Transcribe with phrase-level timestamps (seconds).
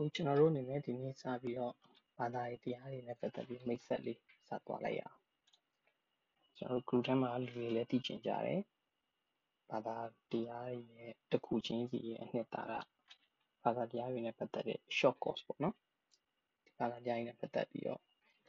[0.00, 1.74] ဆိုကျွန်တော်တို့အနေနဲ့ဒီနေ့စပြီးတော့
[2.18, 5.18] ဘာသာရေးတရားတွေနဲ့ပတ်သက်ပြီးမိတ်ဆက်လေးစသွားလိုက်ရအောင်
[6.56, 8.60] ကျွန်တော်တို့ group ထဲမှာလူတွေလည်းသိကျင်ကြတယ်
[9.70, 9.96] ဘာသာ
[10.32, 12.72] တရားတွေရဲ့တစ်ခုချင်းစီရဲ့အနှစ်သာရ
[13.64, 15.76] ဘာသာတရားတွေနဲ့ပတ်သက်တဲ့ short course ပေါ့နော်
[16.78, 18.00] ဘာသာတရားတွေနဲ့ပတ်သက်ပြီးတော့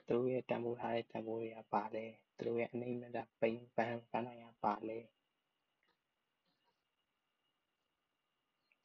[0.07, 2.05] သူတို့ရဲ့တန်ဖိုးထားတဲ့တန်ဖိုးတွေကပါလဲ
[2.38, 4.97] သူတို့ရဲ့အနေနဲ့ပိန်ပန်းပန်းနိုင်ရပါလဲ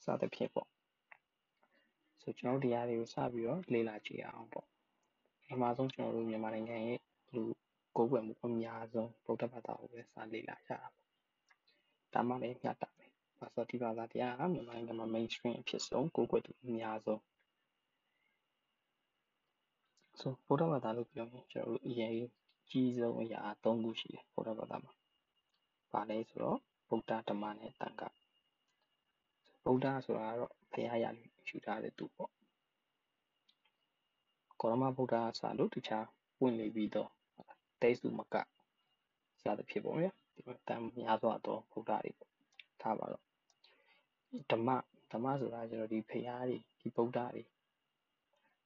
[0.04, 0.73] စသဖြင့်ပေါ့
[2.24, 4.68] ဆိုကျွန်တော်တို့တရားတွေကိုစပြီးတော့လေ့လာကြည့်အောင်ပေါ့ပ
[5.48, 7.00] ထမဆုံးကျွန်တော်တို့မြန်မာနိုင်ငံရဲ့
[7.34, 7.42] လူ
[7.96, 11.04] ကိုယ်ွယ်မှုအများဆုံးဗုဒ္ဓဘာသာကိုပဲစလေ့လာကြတာပေါ့
[12.14, 13.10] ဒါမှလည်းမျှတမယ်
[13.40, 17.20] ဘာသာဒီဘာသာတရားကမြန်မာနိုင်ငံမှာ mainstream အဖြစ်ဆုံးကိုယ်ွယ်သူအများဆုံး
[20.20, 22.12] ဆိုဗုဒ္ဓဘာသာလို့ပြောရင်ကျွန်တော်တို့အရင်
[22.70, 24.92] ကြီးဆုံးအရာ၃ခုရှိတယ်ဗုဒ္ဓဘာသာမှာ။
[25.92, 28.08] ဘာလဲဆိုတော့ဗုဒ္ဓဓမ္မနဲ့တန်ခါ
[29.64, 31.06] ဗုဒ္ဓဆိုတာကတော့ဘုရားရ
[31.48, 32.30] ယူထားတဲ့သူပေါ့
[34.60, 36.06] ကောရမဗုဒ္ဓဆာလို့တခြား
[36.38, 37.10] ပွင့်နေပြီးတော့
[37.82, 38.34] တဲစုမက
[39.42, 42.30] စသဖြင့်ပေါ့ဗျာဒီမှာတန်များစွာသောဗုဒ္ဓတွေပေါ့
[42.82, 43.24] ထားပါတော့
[44.50, 44.68] ဓမ္မ
[45.12, 47.42] ဓမ္မဆိုတာကျတော့ဒီဖရာတွေဒီဗုဒ္ဓတွေ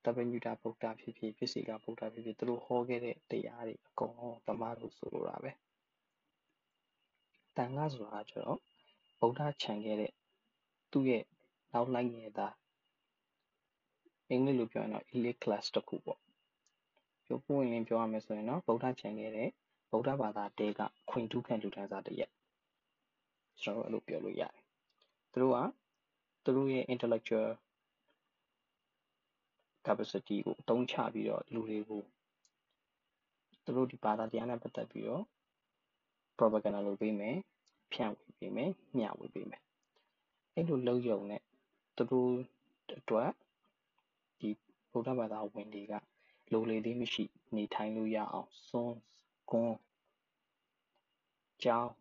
[0.05, 5.51] တပညုတာဗုဒ္ဓဖြစ်ဖြစ်ပစ္စေကဗုဒ္ဓဖြစ်ဖြစ်သူတို့ဟောခဲ့တဲ့တရားတွေအကုန်လုံးဓမ္မလို့ဆိုလိုတာပဲ
[7.57, 8.61] တန်ခါဆိုတာကျတော့
[9.21, 10.13] ဗုဒ္ဓခြံခဲ့တဲ့
[10.93, 11.25] သူ့ရဲ့
[11.73, 12.49] နောက်လိုက်နေတာ
[14.31, 16.21] အင်္ဂလိပ်လိုပြောရင်တော့ elite class တစ်ခုပေါ့
[17.27, 19.49] ပြောပွင့်လင်းပြောရမယ်ဆိုရင်တော့ဗုဒ္ဓချန်ခဲ့တဲ့
[19.91, 20.81] ဗုဒ္ဓဘာသာတဲက
[21.11, 22.31] ခွင်တူးခံလူတန်းစားတရက်
[23.63, 24.55] ကျွန်တော်တို့အဲ့လိုပြောလို့ရတယ်
[25.33, 25.59] သူတို့က
[26.45, 27.49] သူတို့ရဲ့ intellectual
[29.87, 32.03] capacity ကိုအသုံးချပြီးတော့လူတွေကို
[33.65, 35.25] သူတို့ဒီဘာသာတရားနဲ့ပတ်သက်ပြီးတော့
[36.39, 37.37] propaganda လုပ်ပေးမယ်
[37.93, 39.63] ဖြန့်ဝေပေးမယ်မျှဝေပေးမယ်
[40.59, 41.43] အဲ့လိုလုပ်ရုံနဲ့
[41.97, 42.31] သူတို့
[42.99, 43.31] အတွက်
[44.41, 44.51] ဒီ
[44.91, 45.93] ဗုဒ္ဓဘာသာဝင်တွေက
[46.53, 47.25] လိုလေသေးမရှိ
[47.57, 48.99] နေထိုင်လို့ရအောင်စွန်း
[49.51, 49.79] ကွန်း
[51.65, 51.93] ကြောင်း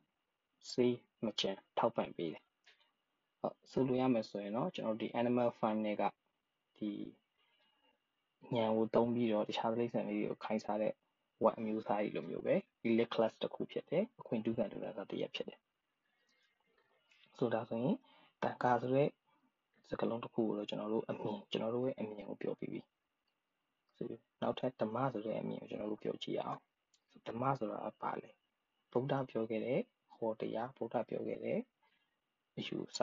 [0.71, 2.43] စေးမချင်ထောက်ပံ့ပေးတယ်
[3.39, 6.03] ဟုတ်ဆိုလိုရမယ်ဆိုရင်တော့ကျွန်တော်ဒီ animal farm တွေက
[6.77, 6.91] ဒီ
[8.55, 10.93] ညံကိုတုံးပြီးတော့တခြားတိရစ္ဆာန်လေးတွေကိုခိုင်းစားတဲ့
[11.43, 12.55] ဝက်အမျိုးအစားကြီးလိုမျိုးပဲ
[12.87, 15.59] elite class တစ်ခုဖြစ်တယ်အခွင့်တူးခံတူတာတရက်ဖြစ်တယ်
[17.37, 17.97] ဆိုတာဆိုရင်
[18.43, 19.09] တန်ခါဆိုတဲ့
[19.89, 22.81] စကားလုံးတစ်ခုကိုတော့ကျွန်တော်တို့အမြင်ကျွန်တော်တို့ရဲ့အမြင်ကိုပြောပြီးပြီ
[23.97, 24.09] ဆို
[24.41, 26.59] နောက်ထပ်ဓမ္မဆိုတဲ့အမြင်ကိုကျွန်တော်တို့ပြောကြည့်အောင်
[27.27, 28.29] ဓမ္မဆိုတာပါလေ
[28.91, 29.81] ဗုဒ္ဓပြောခဲ့တဲ့
[30.15, 31.59] ဟောတရားဗုဒ္ဓပြောခဲ့တဲ့
[32.57, 32.99] အယူအဆ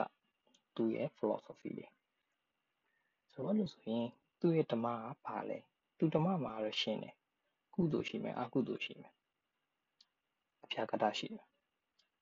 [0.75, 1.87] သူ့ရဲ့ philosophy တွေ
[3.33, 4.07] ဆိုတော့လို့ဆိုရင်
[4.39, 5.57] သူ့ရဲ့ဓမ္မကပါလေ
[5.97, 7.15] သူဓမ္မမှာတော့ရှင်းတယ်
[7.73, 9.13] ကုသိုလ်ရှိမယ်အကုသိုလ်ရှိမယ်
[10.63, 11.47] အဖြာကတရှိမယ်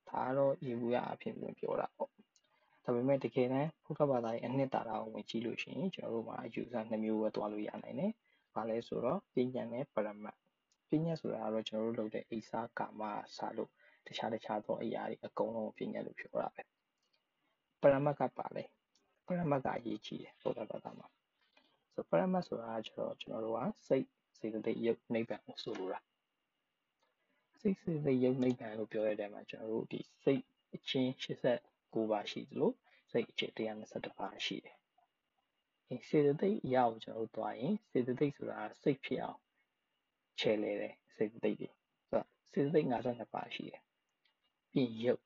[0.09, 2.22] ဒါကတော့ယေဘူးယအဖြစ်ဝင်ပြောတာပေါ့
[2.85, 8.11] ဒါပေမဲ့တကယ်တမ်းဘုရားဘာသာရဲ့အနှစ်သာရကိုဝင်ကြည့်လို့ရှိရင်ကျွန်တော်တို့မှာအယူဆနှမျိုးပဲတွားလို့ရနိုင်တယ်။
[8.53, 10.37] ဘာလဲဆိုတော့ပညာနဲ့ပရမတ်။
[10.89, 13.01] ပညာဆိုတာကတော့ကျွန်တော်တို့လုပ်တဲ့အိစာကာမ
[13.35, 13.69] စာလို့
[14.07, 16.63] တခြားတခြားသောအရာတွေအကုန်လုံးပညာလို့ပြောတာပဲ။
[17.81, 18.63] ပရမတ်ကပါလဲ။
[19.27, 21.07] ပရမတ်ကအရေးကြီးတယ်ဘုရားဘာသာမှာ။
[21.93, 24.05] ဆိုပရမတ်ဆိုတာကကျတော့ကျွန်တော်တို့ကစိတ်
[24.37, 25.99] စေတသိက်ရုပ်နိဗ္ဗာန်ကိုဆိုလိုတာ။
[27.59, 30.41] စိတ်စေတသိက်ရုပ်နိဗ္ဗာန်လို့ပြောရတဲ့မှာကျွန်တော်တို့ဒီစိတ်
[30.75, 31.11] အချင်း
[31.93, 32.71] 89ပါးရှိသလို
[33.11, 34.77] စိတ်အခြေ121ပါးရှိတယ်။
[36.07, 39.39] စေတသိက်အရာကိုကျွန်တော်တို့သွားရင်စေတသိက်ဆိုတာစိတ်ဖြစ်အောင်
[40.39, 41.69] ချဲလဲတယ်စေတသိက်တွေ
[42.09, 43.81] ဆိုတော့စေတသိက်52ပါးရှိတယ်။
[44.71, 45.21] ပြီးရုပ်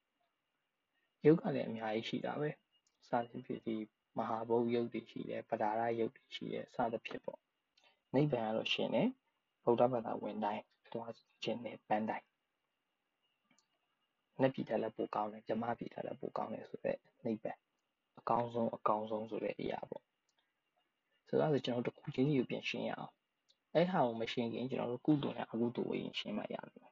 [1.25, 2.49] ရုပ်ကလည်းအများကြီးရှိတာပဲ။
[3.07, 3.75] စာသဖြင့်ဒီ
[4.17, 7.39] မဟာဘုတ်ရုပ်တွေရှိတယ်ပဒါရရုပ်တွေရှိတယ်စသဖြင့်ပေါ့။
[8.13, 9.09] နိဗ္ဗာန်ကတော့ရှင်တယ်
[9.63, 10.63] ဗုဒ္ဓဘာသာဝင်တိုင်း
[10.93, 11.11] သွား
[11.43, 12.25] ခြင်းနဲ့ပန်းတိုင်း
[14.41, 17.57] လက်ပြည်ထက်လည်းပိုကောင်းတယ်ဂျမပြည်ထက်လည်းပိုကောင်းတယ်ဆိုတော့နိဗ္ဗာန်
[18.19, 20.03] အကောင်းဆုံးအကောင်းဆုံးဆိုတဲ့အရာပေါ့
[21.27, 23.13] ဆိုတော့ကျွန်တော်တို့တစ်ခုချင်းစီကိုပြန်ရှင်းရအောင်
[23.73, 26.91] အဲ့ဟာကိုမရှင်းခင်ကျွန်တော်တို့ကုသိုလ်နဲ့အကုသိုလ်ကိုရှင်းမှရမယ်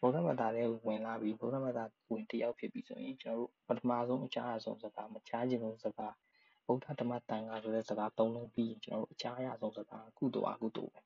[0.00, 6.14] ဗုဒ္ဓဘာသာထဲဝင်လာပြီးဗုဒ္ဓဘာသာဝင်တယောက်ဖြစ်ပြီးဆိုရင်ကျွန်တော်တို့ပထမဆုံးအကြားအဆုံးစကားမကြားခြင်းဆုံးစကား
[6.66, 11.00] ဗုဒ္ဓဓမ္မတန်ခါဆိုတဲ့စကားသုံးလုံးပြီးရင်ကျွန်တော်တို့အကြားရဆုံးစကားကုသိုလ်အကုသိုလ်ပဲ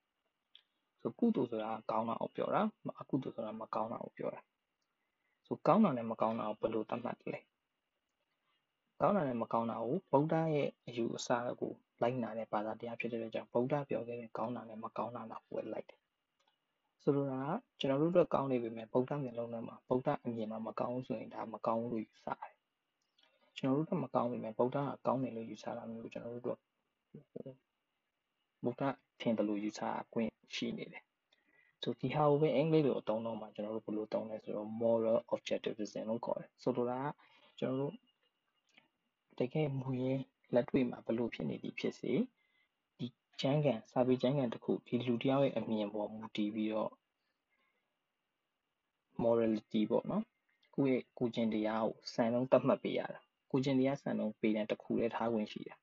[1.00, 2.62] ဆိုကုသိုလ်ဆိုတာကောင်းတာကိုပြောတာ
[3.00, 4.40] အကုသိုလ်ဆိုတာမကောင်းတာကိုပြောတာ
[5.48, 7.40] ဆိုကောင်းတာနဲ့မကောင်းတာကိုဘယ်လိုသတ်မှတ်လဲ
[9.00, 11.28] ကောင်းတာနဲ့မကောင်းတာကိုဗုဒ္ဓရဲ့အယူအဆ
[11.60, 11.72] ကို
[12.02, 16.00] လိုက်နာတဲ့ဘာသာတရားဖြစ်တဲ့အတွက်ကြောင့်ဗုဒ္ဓပြောခဲ့တဲ့ကောင်းတာနဲ့မကောင်းတာတော့ဝယ်လိုက်တယ်
[17.02, 22.54] ဆိုလိုတာကကျွန်တော်တို့တော့ကောင်းနေပြီမဲ့ဗုဒ္ဓမျက်လုံးထဲမှာဗုဒ္ဓအမြင်မှာမကောင်းဆိုရင်ဒါမကောင်းလို့ယူဆတယ်
[23.56, 26.58] ကျွန်တော်တို့တော့မကောင်းပြီမဲ့ဗုဒ္ဓကကောင်းတယ်လို့ယူဆတာမျိုးကျွန်တော်တို့တော့
[28.64, 28.82] ဗုဒ္ဓ
[29.20, 29.80] ထင်တယ်လို့ယူဆ
[30.12, 31.02] ခွင့်ရှိနေတယ်
[31.82, 37.08] ဆိုဒီဟာကိုပဲအင်္ဂလိပ်လိုအသုံးတော့မှကျွန်တော်တို့ဘယ်လိုသုံးလဲဆိုတော့ moral objectivism လို့ခေါ်တယ်ဆိုလိုတာက
[37.58, 37.94] ကျွန်တော်တို့
[39.38, 40.22] တကယ်မူရင်း
[40.54, 42.12] လက်တွေ့မှာဘယ်လိုဖြစ်နေသည်ဖြစ်စေ
[43.40, 46.92] ကျမ်းဂန်စာပေကျမ်းဂန်တစ်ခုဒီလူတစ်ယောက်ရဲ့အမြင်ပေါ်မူတည်ပြီးတော့
[49.22, 50.24] morality ပေါ့နော်
[50.74, 53.20] ကိုယ့်ရဲ့ကိုယ်ကျင့်တရားကိုစံနှုန်းသတ်မှတ်ပေးရတာ
[53.50, 55.78] ကိုယ်ကျင့်တရားစံနှုန်းပေးတဲ့တစ်ခုလည်းထားခွင့်ရှိတယ်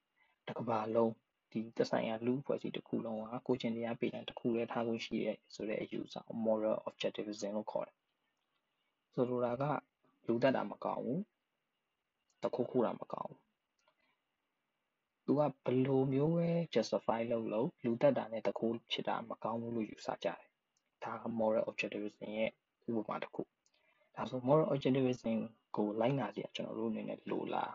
[0.48, 1.14] တစ်ကမ္ဘာလုံး
[1.56, 6.16] ဒီသက်ဆိုင်ရာလူအဖွဲ့အစည်းတစ်ခုလုံးကကိုယ်ကျင့်တရားပေးတဲ့တစ်ခုလည်းထားခွင့်ရှိတဲ့ဆိုတဲ့အယူဆ
[6.46, 7.98] moral objectivism လို့ခေါ်တယ်
[9.14, 9.64] ဆိုလိုတာက
[10.28, 11.22] လူတတ်တာမကောင်းဘူး
[12.44, 13.42] တခုခုတာမကောင်းဘူး
[15.26, 20.50] သူကဘလိုမျိုးပဲ justify လုပ်လို့လူတတ်တာနဲ့တခုဖြစ်တာမကောင်းဘူးလို့ယူဆကြတယ်
[21.04, 22.52] ဒါက moral objectivism ရဲ့
[22.90, 23.42] ဥပမာတစ်ခု
[24.16, 25.38] ဒါဆို moral objectivism
[25.76, 27.74] ကိုလိုက်နာစရာကျွန်တော်တို့အနေနဲ့လိုလား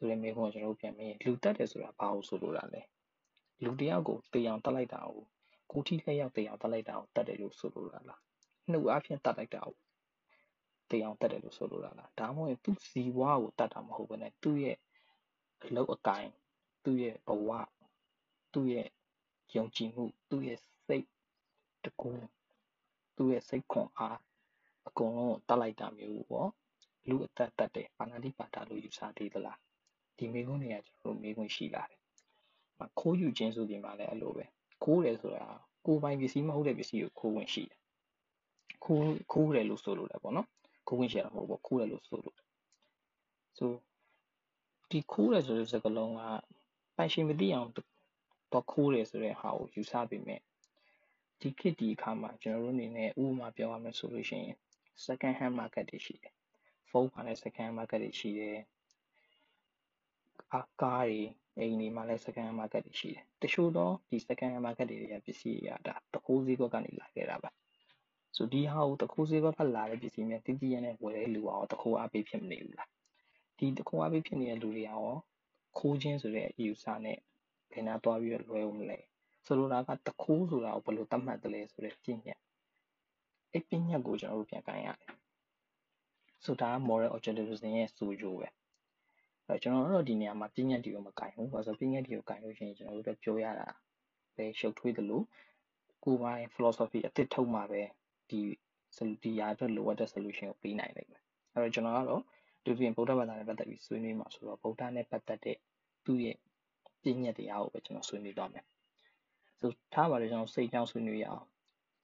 [0.00, 2.82] ဆိုတဲ့မေးခွန်းကိုကျွန်တော်တို့ပြန်မေးလူတက်တယ်ဆိုတာဘာလို့ဆိုလိုတာလဲ
[3.64, 5.20] လူတယောက်ကိုတေအောင်တက်လိုက်တာကို
[5.72, 8.20] ကိုထိလက်ရောက်တေအောင်တက်လိုက်တာကိုတက်တယ်လို့ဆိုလိုတာလား
[8.70, 9.76] နှုတ်အားဖြင့်တက်လိုက်တာကို
[10.90, 14.76] တေအောင်တက်တယ်လို့ဆိုလိုတာလားဒါမှမဟုတ်သူ့ဇီဝကိုတက်တာမဟုတ်ဘဲနဲ့သူ့ရဲ့
[15.64, 16.28] အလုပ်အကိုင်
[16.84, 17.50] သူ့ရဲ့ဘဝ
[18.54, 18.88] သူ့ရဲ့
[19.56, 21.06] ယုံကြည်မှုသူ့ရဲ့စိတ်
[21.84, 22.10] တကူ
[23.16, 24.18] သူ့ရဲ့စိတ်ခွန်အား
[24.88, 26.50] အကုန်လုံးကိုတတ်လိုက်တာမျိုးပေါ့
[27.08, 29.58] လူအသက်တက်တဲ့ပါဏာတိပါဒလို့ယူဆသေးသလား
[30.20, 31.98] ဒီမိကုန်းတွေကကျွန်တော်တို့မိကုန်းရှိလာတယ်။
[33.00, 34.44] ခိုးယူခြင်းဆိုဒီမှာလည်းအဲ့လိုပဲ
[34.84, 35.44] ခိုးတယ်ဆိုတာ
[35.86, 37.78] ကိုယ်ပိုင်ပစ္စည်းမဟုတ်တဲ့ပစ္စည်းကိုခိုးဝင်ရှိတယ်။
[38.84, 39.02] ခိုး
[39.32, 40.46] ခိုးတယ်လို့ဆိုလို့လည်းပေါ့နော်။
[40.88, 42.36] ခိုးဝင်ရှိတာမဟုတ်ဘူးခိုးတယ်လို့ဆိုလို့
[43.58, 43.72] ဆို
[44.90, 46.22] ဒီခိုးတယ်ဆိုတဲ့စကားလုံးက
[46.96, 47.68] ပိုင်ရှင်မသိအောင်
[48.52, 50.40] တော့ခိုးတယ်ဆိုတဲ့ဟာကိုယူဆပေမဲ့
[51.40, 54.56] ဒီခေတ်ဒီအခါမှာကျွန်တော်တို့အနေနဲ့ဥပမာပြောရမယ်ဆိုလို့ရှိရင်
[55.04, 56.32] second hand market တွေရှိတယ်
[56.90, 58.58] ဖုန်းမှာလည်း second hand market တွေရှိတယ်
[60.52, 61.20] ကားကားတွေ
[61.58, 67.50] အိမ်တွေမှာလည်း second hand market တွေရှိတယ်တချို့တော့ဒီ second hand market တွေကပစ္စည်းတွေကဒါတခိုးဈေးကွက်ကနေလာခဲ့တာပါ
[68.36, 72.88] ဆိုဒီဟာကိုတခိုးဈေးကွက်ကလာတဲ့ပစ္စည်းများတိတိကျကျနဲ့ဝယ်တဲ့လူအောင်တခိုးအပေးဖြစ်မနေဘူးလား
[73.58, 75.02] ဒီတခိုးအပေးဖြစ်နေတဲ့လူတွေရော
[75.78, 77.18] ခိုးခြင်းဆိုတဲ့အယူဆနဲ့
[77.72, 78.98] ဘယ်နာသွားပြီးတော့လွဲဦးမလဲ
[79.46, 82.38] ဆိုလိုတာကတခိုးဆိုတာကိုဘယ်လိုသတ်မှတ်တယ်လဲဆိုတဲ့ပြညတ်
[83.52, 85.12] အဲ့ပြညတ်ကိုကျွန်တော်တို့ပြန်ကိုင်းရတယ်
[86.44, 88.48] ဆိုတာ moral objectivism ရဲ့ဆိုကြိုးပဲ
[89.50, 93.66] အဲကျွန်တော်တို့ဒီနေရာမှာပြညတ်တွေကိုမကိုင်းဘူးဘာလို့ပြညတ်တွေကိုကိုင်းလို့ရှိရင်ကျွန်တော်တို့ပြောရတာ
[94.36, 95.24] ပဲရှုပ်ထွေးတယ်လို့
[96.04, 97.82] ကိုယ်ပိုင် philosophy အသစ်ထုတ်မှပဲ
[98.30, 98.40] ဒီ
[99.22, 102.22] ဒီရာအတွက်လိုအပ်တဲ့ solution ကိုပေးနိုင်လိမ့်မယ်အဲ့တော့ကျွန်တော်ကတော့
[102.64, 105.56] ဒီပြင်ဗုဒ္ဓဘာသာနဲ့ပတ်သက်ပြီးဆွေးနွေးမှာဆိုတော့ဗုဒ္ဓနဲ့ပတ်သက်တဲ့
[106.04, 106.36] သူ့ရဲ့
[107.02, 108.64] ပြညတ်တရားကိုပဲကျွန်တော်ဆွေးနွေးသွားမယ်
[109.60, 111.46] ဆိုထားပါလေကျွန်တော်စိတ်ကြောင်းဆွေးနွေးရအောင်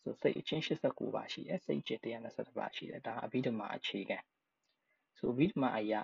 [0.02, 4.18] ဆိုစိတ်အချင်း89ပါရှိတယ်စိတ်จิต120ပါရှိတယ်ဒါအဘိဓမ္မာအခြေခံ
[5.18, 6.00] ဆိုအဘိဓမ္မာအရာ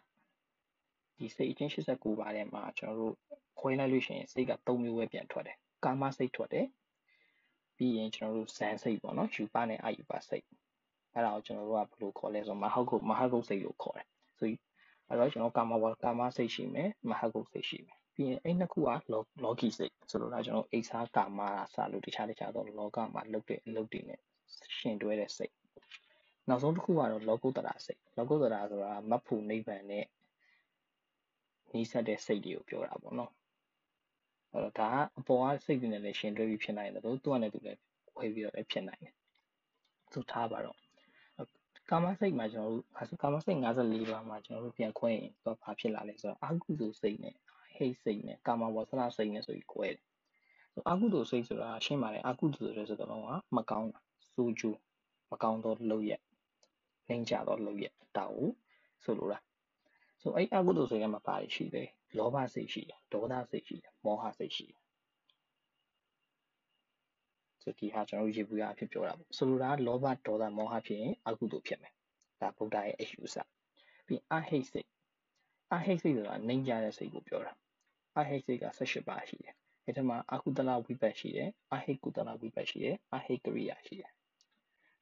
[1.22, 3.14] ဒီစိတ်အချင်း89ပါထဲမှာကျွန်တော်တို့
[3.60, 6.66] ခွဲလိုက်လို့ရှိရင်စိတ်က3မျိုးပဲပြန်ထွက်တယ်ကာမစိတ်ထွက်တယ်
[7.76, 10.44] ပြီးရင်ကျွန်တော်တို့ဇန်စိတ်ပေါ့နော်ယူပနဲ့အာယူပစိတ်
[11.14, 14.06] အဲ့ဒါကိုကျွန်တော်တို့ကဘယ်လိုခေါ်လဲဆိုမဟုတ်ကုမဟုတ်ကုစိတ်လို့ခေါ်တယ်
[14.38, 14.50] ဆို
[15.08, 18.88] အဲ့တော့ကျွန်တော်ကာမဝကာမစိတ်ရှိမယ်မဟုတ်ကုစိတ်ရှိမယ်ပြီးရင်အဲ့နှစ်ခုက
[19.44, 24.20] လောကီစိတ်ဆိုလိုတာကျွန်တော်အိဆာကာမအစလို့တခြားတခြားသောလောကမှာလုပ်တဲ့အလုပ်တွေနဲ့
[24.78, 25.52] ရှင်တွဲတဲ့စိတ်
[26.48, 30.04] နောက်ဆုံးတစ်ခုကတော့လောကုတ္တရာစိတ်လောကုတ္တရာဆိုတာမတ်ဖို့နိဗ္ဗာန်နဲ့
[31.74, 33.32] နီးစပ်တဲ့စိတ်တွေကိုပြောတာပေါ့နော်
[34.52, 37.80] အဲ့တော့ဒါကအပေါ်ကစိတ်တွေနဲ့လည်းရှင်တွဲပြီးဖြစ်နိုင်တယ်လို့သူကလည်းသူလည်း
[38.19, 39.14] ဝေပြီးတော့လည်းဖြစ်နိုင်တယ်
[40.12, 40.78] သူထားပါတော့
[41.90, 47.34] ကာမစိတ်မှာကျွန်တော်တို့ကာမစိတ်54ပါးမှာကျွန်တော်တို့ပြန်ခွဲရင်တော့ဘာဖြစ်လာလဲဆိုတော့အာဟုတုစိတ်နဲ့
[47.76, 50.04] ဟိတ်စိတ်နဲ့ကာမဝဆနာစိတ်နဲ့ဆိုပြီးခွဲတယ်။
[50.88, 54.00] အာဟုတုစိတ်ဆိုတာရှင်းပါတယ်အာဟုတုဆိုတဲ့စကားလုံးကမကောင်းတာ
[54.35, 54.78] စိုးကျိုး
[55.30, 56.20] မကောင်းသောလုပ်ရက်
[57.08, 58.49] နှိမ့်ကြသောလုပ်ရက်ဒါကို
[59.04, 59.38] ဆိုလိုတာ
[60.23, 61.88] ဆိုအဲ့အာဟုတုစိတ်ကမှပါရရှိတယ်
[62.19, 64.79] လောဘစိတ်ရှိတယ်ဒေါသစိတ်ရှိတယ်မောဟစိတ်ရှိတယ်
[67.62, 71.93] ဆိုဒီဟာကျွန်တော်ရေပူရအဖြစ်ပြောတာပေါ့ဆိုလိုတာလောဘဒေါသမောဟဖြစ်ရင်အာဟုတုဖြစ်မယ်
[72.41, 73.37] ဒါဗုဒ္ဓရဲ့အယူဆ
[74.07, 74.88] ပြီးအဟိတ်စိတ်
[75.75, 77.52] အဟိတ်စိတ်ဆိုတာနှိမ့်ကြတဲ့စိတ်ကိုပြောတာ
[78.19, 84.11] အဟိတ်စိတ်က18ပါးရှိတယ်အဲ့ဒီမှာအကုသလဝိပတ်ရှိတယ်အဟိတ်ကုသလဝိပတ်ရှိတယ်အဟိတ်ကရိယာရှိတယ်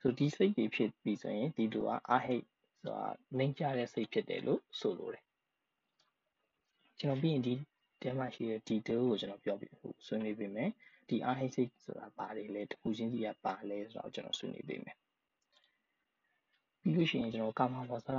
[0.00, 2.44] ဆိုဒီစိတ်တွေဖြစ်ပြီဆိုရင်ဒီလိုကအဟိတ်
[2.82, 3.06] ဆိုတာ
[3.38, 5.24] နှိမ့်ကြတဲ့စိတ်ဖြစ်တယ်လို့ဆိုလိုတယ်
[6.98, 7.54] ကျွန်တော်ပြီးရင်ဒီ
[8.02, 9.66] တဲမှာရှိတဲ့ detail ကိုကျွန်တော်ပြောပြ
[10.06, 10.70] ဆွေးနွေးပေးမယ်
[11.08, 14.96] ဒီ RH ဆိုတာဘာတွေလဲတခုချင်းစီကပါလဲဆိုတော့ကျွန်တော်ဆွေးနွေးပေးမယ်
[16.82, 18.18] ပြီးလို့ရှိရင်ကျွန်တော်ကာမဝါစာ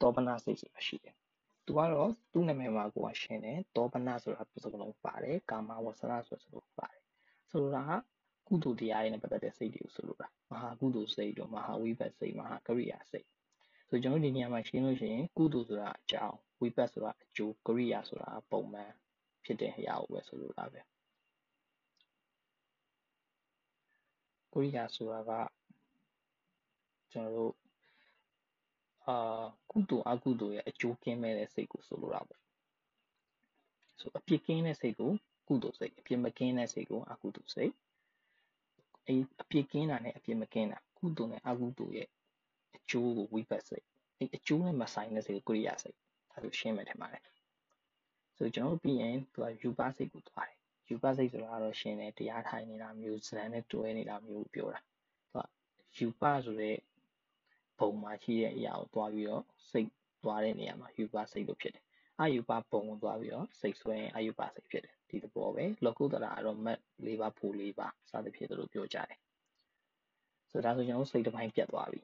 [0.00, 1.14] တောပနာစိတ်ဆိုတာရှိတယ်
[1.66, 7.02] သူကတော့သူ့နာမည်မှာကိုကရှင်းတယ်တောပနာဆိုတာစကားလုံးပါတယ်ကာမဝါစာဆိုစကားလုံးပါတယ်
[7.50, 7.92] ဆိုလိုတာက
[8.48, 13.26] ကုသိုလ်တရားတွေနဲ့ပတ်သက်တဲ့စိတ်တွေကိုဆိုလိုတာမဟာကုသိုလ်စိတ်တို့မဟာဝိပဿစိတ်မဟာကရိယာစိတ်
[13.92, 18.90] ဆိုကျွန်တော်ဒီနေရာမှာရှင်းလို့ရှိရင်ကုသိုလ်ဆိုတာအကြောင်းဝိပဿဆိုတာအကျိုးကရိယာဆိုတာပုံမှန်
[19.44, 20.80] ဖြစ်တဲ့အရာကိုပဲဆိုလိုတာပဲ
[24.52, 25.30] ကိုရိယာဆိုတာက
[27.12, 27.54] ကျွန်တော်တို့
[29.06, 32.40] အာကုသိုလ်အကုသိုလ်ရဲ့အကျိုးကင်းမဲ့တဲ့စိတ်ကိုဆိုလိုတာပေါ့
[34.00, 35.12] ဆိုအပြစ်ကင်းတဲ့စိတ်ကို
[35.48, 37.72] ကုသိုလ်စိတ်အပြစ်မကင်းတဲ့စိတ်ကိုအကုသိုလ်စိတ်
[39.06, 42.08] အဲအပြစ်ကင်းတာနဲ့အပြစ်မကင်းတာကုသိုလ်နဲ့အကုသိုလ်ရဲ့
[42.80, 43.84] အကျိုးကိုဝိပတ်စိတ်
[44.18, 45.96] အဲအကျိုးနဲ့မဆိုင်တဲ့စိတ်ကိုကုရိယာစိတ်
[46.30, 47.22] ဒါဆိုရှင်းမယ်ထင်ပါတယ်
[48.36, 50.58] ဆိုကျွန်တော်တို့ပြီးရင်သူကယူပစိတ်ကိုသွားတယ်
[50.88, 54.80] ယူပစိတ်ဆိုတာကတော့ရှင်းတယ်တရားထိုင်နေတာမျိုးဇလန်နဲ့တွဲနေတာမျိုးပြောတာ
[55.32, 55.40] သူ
[55.94, 56.76] ကယူပဆိုတဲ့
[57.78, 59.90] ဘုံမှာရှိတဲ့အရာကိုသွားပြီးတော့စိတ်
[60.24, 61.84] သွားတဲ့နေရာမှာယူပစိတ်လို့ဖြစ်တယ်
[62.18, 69.18] အာယူပဘုံကိုသွားပြီးတော့စိတ်ဆွဲရင်အာယူပစိတ်ဖြစ်တယ်ဒီသဘောပဲလောကုတ္တရာကတော့မတ်၄ပါးဖို့၄ပါးစသဖြင့်တို့ပြောကြတယ်
[70.50, 72.00] ဆိုတော့ဒါဆိုကျွန်တော်တို့စိတ်တစ်ပိုင်းပြတ်သွားပြီ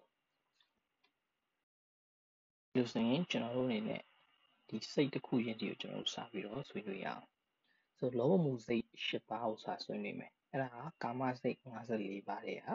[2.76, 4.02] လို့ဆိုရင်ကျွန်တော်တို့အနေနဲ့
[4.68, 7.24] ဒီစိတ်တစ်ခုချင်းစီကိုကျွန်တော်တို့စပြီးတော့ဆွေးနွေးရအောင်
[7.98, 12.68] ဆိုလောဘမှုစိတ်၈ပါးကိုစဆွေးနွေးမယ်အဲ့ဒါကကာမစိတ်54ပါးတွေက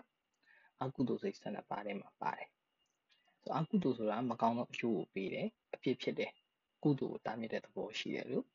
[0.81, 2.49] အကုသိုလ်စိတ်12ပါးထဲမှာပါတယ်
[3.41, 6.31] ဆိုအကုသိုလ်ဆိုတာမကောင်းသောအကျိုးကိုပေးတယ်အပြစ်ဖြစ်တယ်
[6.83, 8.45] ကုသိုလ်ကိုတားမြစ်တဲ့သဘောရှိတယ်လို့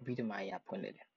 [0.00, 1.08] အဘိဓမ္မာကြီးကဖွင့်လိုက်တယ်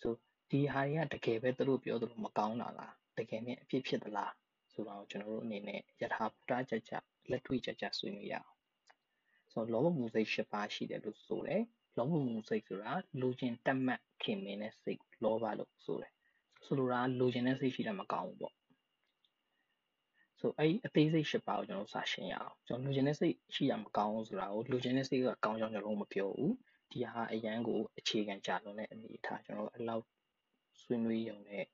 [0.00, 0.14] ဆို
[0.50, 4.32] ဒီဟာတွေကတကယ်ပဲသူတို့ပြောသလိုမကောင်းတာလားတကယ်နဲ့အပြစ်ဖြစ်သလား
[4.72, 6.92] ဆိုတော့ကျွန်တော်တို့အနေနဲ့ယထာဘုရားကြကြ
[7.30, 8.51] လက်တွေ့ကြကြဆွေးနွေးရအောင်
[9.52, 11.62] ဆိုတော့လောဘမှုစိတ်၈ပါးရှိတယ်လို့ဆိုတယ်
[11.98, 16.12] လောဘမှုစိတ်ဆိုတာလူချင်းတက်မှတ်ခင်မင်းတဲ့စိတ်လောဘလို့ဆိုတယ်
[16.64, 18.54] ဆိုလိုတာလူချင်းတဲ့စိတ်ရှိတာမကောင်းဘူးပေါ့
[20.40, 26.54] ဆိုအဲ့အသေးစိတ်၈ပါးကိုကျွန်တော်စရှင်းရအောင်ကျွန်တော်လူချင်းတဲ့စိတ်ရှိရမကောင်းဘူးဆိုတာကိုလူချင်းတဲ့စိတ်ကကောင်းကြောင်းကျွန်တော်မပြောဘူး
[26.90, 30.04] ဒီဟာအရန်ကိုအခြေခံကြလွန်တဲ့အနေအထားကျွန်တော်တို့အလောက်
[30.82, 31.64] ဆွေးနွေးရုံနဲ့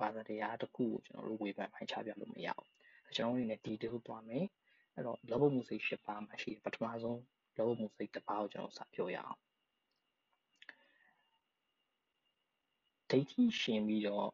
[0.00, 4.44] ဘာသာတရားတစ်ခုကိုကျွန်တော်တို့ဝေဖန်ဖိုင်ချပြလို့မရဘူးကျွန်တော်တို့အနေနဲ့ detail သွားမယ်
[4.94, 7.20] အဲ့တော့လောဘမှုစိတ်၈ပါးမှာရှိပထမဆုံး
[7.56, 9.38] လောဘမှုစိတ်တစ်ပါးကိုကျွန်တော်စပြောရအောင်
[13.10, 14.28] ဒိဋ္ဌိရှင်ပြီးတော့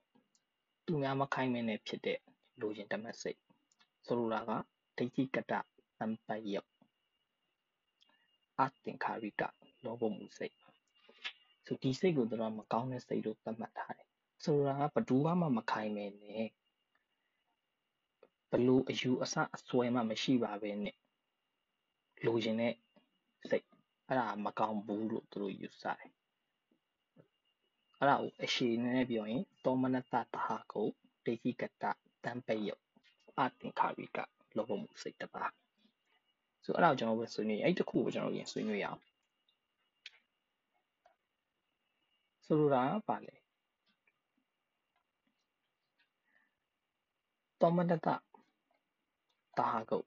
[0.87, 2.19] သူများမခိုင်းမင်းနဲ့ဖြစ်တဲ့
[2.61, 3.41] လိုချင်တမတ်စိတ်
[4.07, 4.51] ဆိုလိုတာက
[4.99, 5.53] ဒိဋ္ဌိကတ္တ
[5.99, 6.69] သံပယုတ်
[8.61, 9.43] အသင်္ခါရိက
[9.85, 10.55] လောဘမှုစိတ်
[11.67, 14.09] ဆိုဒီစိတ်ကိုတော့မကောင်းတဲ့စိတ်လို့သတ်မှတ်ထားတယ်
[14.45, 16.47] ဆိုလိုတာကဘဒူးမှမခိုင်းမဲနဲ့
[18.51, 20.97] ဘလို့အယူအဆအစွဲမှမရှိပါပဲနဲ့
[22.27, 22.75] လိုချင်တဲ့
[23.51, 23.67] စိတ်
[24.09, 26.11] အဲ့ဒါမကောင်းဘူးလို့သူတို့ယူဆတယ်
[27.99, 30.83] အဲ့ဒါကိုအရှိနဲ့ပြောရင်တောမနတတဟကု
[31.25, 31.85] ဒိဋ္ဌိကတ္တ
[32.25, 32.83] တံပယုတ်
[33.39, 34.19] အသင်္ခါရိက
[34.57, 35.53] လောဘမှုစိတ်တစ်ပါး
[36.65, 39.01] ဆိုအဲ့ဒါကိုကျွန်တော်ပဲဆွေးနွေးအဲ့တခုကိုကျွန်တော်ရင်ဆွေးနွေးရအောင်
[42.47, 43.35] ဆိုလိုတာကဘာလဲ
[47.61, 48.09] တောမနတ
[49.59, 50.07] တာဟာကုတ်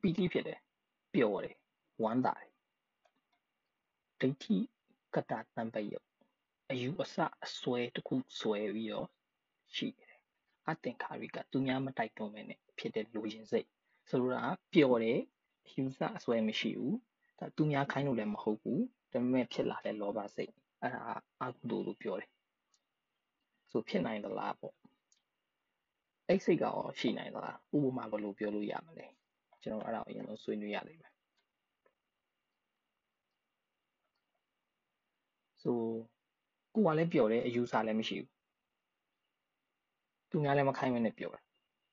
[0.00, 0.60] ပီတိဖြစ်တယ်
[1.14, 1.56] ပျော်တယ်
[2.02, 2.50] ဝမ်းသာတယ်
[4.20, 4.56] ဒိဋ္ဌိ
[5.14, 6.06] ကတ္တတံပယုတ်
[6.70, 9.08] အယူအဆအစွဲတစ်ခုစွဲပြီးတော့
[9.74, 10.14] ရှိတယ်
[10.68, 13.68] အသင်္ခါရိကသူများမတိုက်တွန်းမဲနဲ့ဖြစ်တဲ့လူရင်စိတ်
[14.10, 15.20] ဆိုလိုတာကပျော်တယ်
[15.66, 16.98] အယူအဆအစွဲမရှိဘူး
[17.38, 18.82] ဒါသူများခိုင်းလို့လည်းမဟုတ်ဘူး
[19.12, 21.02] ဒါပေမဲ့ဖြစ်လာတဲ့လောဘစိတ်အဲ့ဒါ
[21.42, 22.30] အကုသိုလ်လို့ပြောတယ်
[23.70, 24.74] ဆိုဖြစ်နိုင်သလားပေါ့
[26.28, 29.06] အဲ့စိတ်ကရောရှိနိုင်သလားဥပမာဘယ်လိုပြောလို့ရမလဲ
[29.62, 31.12] ကျွန်တော်အဲ့ဒါကိုအရင်ဆုံးဆွေးနွေးရလိမ့်မယ်
[35.62, 35.78] ဆို
[36.74, 38.30] ကိုကလည်းပြောတယ်အယူဆလည်းမရှိဘူး
[40.30, 41.40] သူများလည်းမခိုင်းမနဲ့ပြောတာ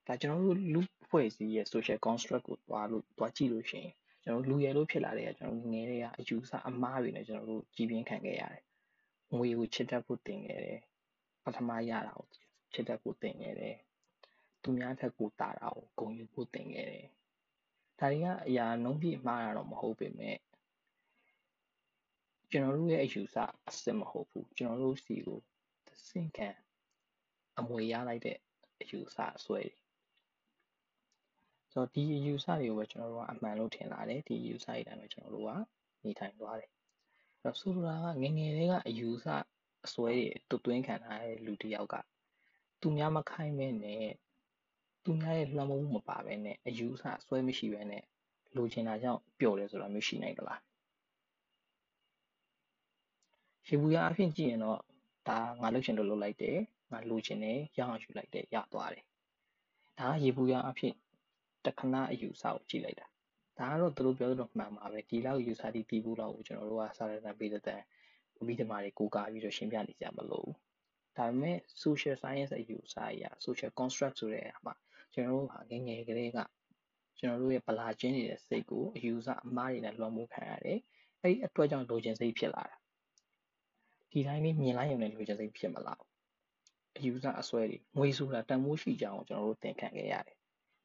[0.08, 8.64] ဒါကျွန်တော်တို့လူဖွဲ့စည်းရဲ့ social construct ကိုတွားလို့တွားကြည့်လို့ရှိရင်ကျွန်တော်လူရယ်လို့ဖြစ်လာတဲ့ကကျွန်တော်ငယ်တွေကအယူဆအမှားတွေနဲ့ကျွန်တော်တို့ကြီးပြင်းခံခဲ့ရတယ်
[9.36, 10.80] ငွေကိုချစ်တတ်ဖို့တင်ခဲ့တယ်
[11.44, 12.28] ပထမရတာကို
[12.74, 13.76] ချစ်တတ်ဖို့တင်ခဲ့တယ်
[14.64, 17.08] သူများထက်ကိုတာတာကိုဂုဏ်ယူဖို့တင်ခဲ့တယ်
[18.00, 20.38] ဒါတွေကအရာနှုံးပြမှားတာတော့မဟုတ်ပေမဲ့
[22.52, 23.36] ကျွန်တော်တို့ရဲ့အယူဆ
[23.70, 25.40] အစစ်မဟုတ်ဘူးကျွန်တော်တို့စီကို
[25.88, 26.50] သစင်ခံ
[27.60, 28.38] အမွေရလိုက်တဲ့
[28.82, 29.82] အယူဆအစွဲတွေ
[31.72, 35.52] ဆိုတော့ဒီအယူဆတွေကိုပဲကျွန်တော်တို့ကအမှန်လို့ထင်လာတယ်ဒီအယူဆတွေတိုင်းပဲကျွန်တော်တို့က
[36.04, 39.26] နေထိုင်သွားတယ်အဲ့တော့ဆိုလိုတာကငငယ်လေးကအယူဆ
[39.86, 40.12] အစွဲ
[40.50, 41.96] တွေတွတ်သွင်းခံထားတဲ့လူတစ်ယောက်က
[42.82, 44.06] သူများမခိုင်းမဲနဲ့
[45.04, 48.04] သူများရဲ့လွှမ်းမိုးမှုမပါဘဲနဲ့အယူအဆအစွဲမရှိဘဲနဲ့
[48.56, 50.62] လိုချင်တာကြောင့်ပျော်တယ်ဆိုတာမျိုးရှိနိုင်သလား
[53.68, 54.80] ရေဘူးရအဖြစ်ကြည့်ရင်တော့
[55.30, 56.58] ဒါငါလှုပ်ရှင်လို့လုပ်လိုက်တယ်
[56.92, 59.04] ငါလိုချင်တယ်ရအောင်ယူလိုက်တယ်ရသွားတယ်
[60.00, 60.94] ဒါကရေဘူးရအဖြစ်
[61.66, 63.08] တခဏအယူအဆကိုကြည့်လိုက်တာ
[63.60, 67.82] ဒါကတော့သူတို့ပြောလို့မှန်ပါပဲဒီလောက်ယူဆသည့်ပြီးဘူးလောက်ကိုကျွန်တော်တို့ကစာရဏပေးတဲ့တန်
[68.46, 70.50] ဝိဓမာတွေကိုကားပြီးတော့ရှင်းပြနေကြမလို့
[71.18, 74.76] ဒါပေမဲ့ social science အယူအဆအရာ social construct ဆိုတဲ့ဟာမှာ
[75.14, 76.40] ကျွန်တော်တို့ဟာငငယ်ကလေးက
[77.20, 80.80] ကျွန်တော်တို့ရဲ့ဗလာချင်းနေတဲ့စိတ်ကိုအယူအဆအမှားတွေနဲ့လွှမ်းမိုးခံရတယ်
[81.22, 82.76] အဲ့ဒီအတွက်ကြောင့်လိုချင်စိတ်ဖြစ်လာတာ
[84.12, 86.02] ဒီတိုင်းလေးမြင်လိုက်ရုံနဲ့လိုချင်စိတ်ဖြစ်မလား
[86.98, 90.38] အယူဆအစွဲတွေငွေဆိုတာတန်ဖိုးရှိကြအောင်ကျွန်တော်တို့သင်ခံခဲ့ရတယ်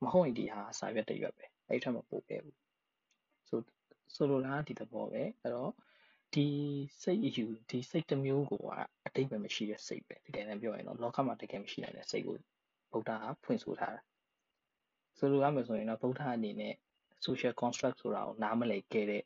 [0.03, 2.57] မဟုတ်ရင်ဒီဟာစာရွက်တရွက်ပဲအဲ့ထက်မပိုခဲ့ဘူး
[3.49, 3.61] ဆို
[4.15, 5.73] ဆိုလိုတာဒီသဘောပဲအဲ့တော့
[6.35, 6.47] ဒီ
[7.03, 8.71] စိတ်အယူဒီစိတ်တစ်မျိုးကိုက
[9.07, 12.37] အတိတ်ပဲမရှိတဲ့စိတ်ပဲတကယ်တမ်းပြောရင်တော့လောကမှာတကယ်မရှိနိုင်တဲ့စိတ်ကို
[12.93, 14.01] ဗုဒ္ဓကဖွင့်ဆိုထားတာ
[15.19, 16.75] ဆိုလိုရမယ်ဆိုရင်တော့ဗုဒ္ဓအနေနဲ့
[17.27, 19.23] social construct ဆိုတာကိုနားမလည်ခဲ့တဲ့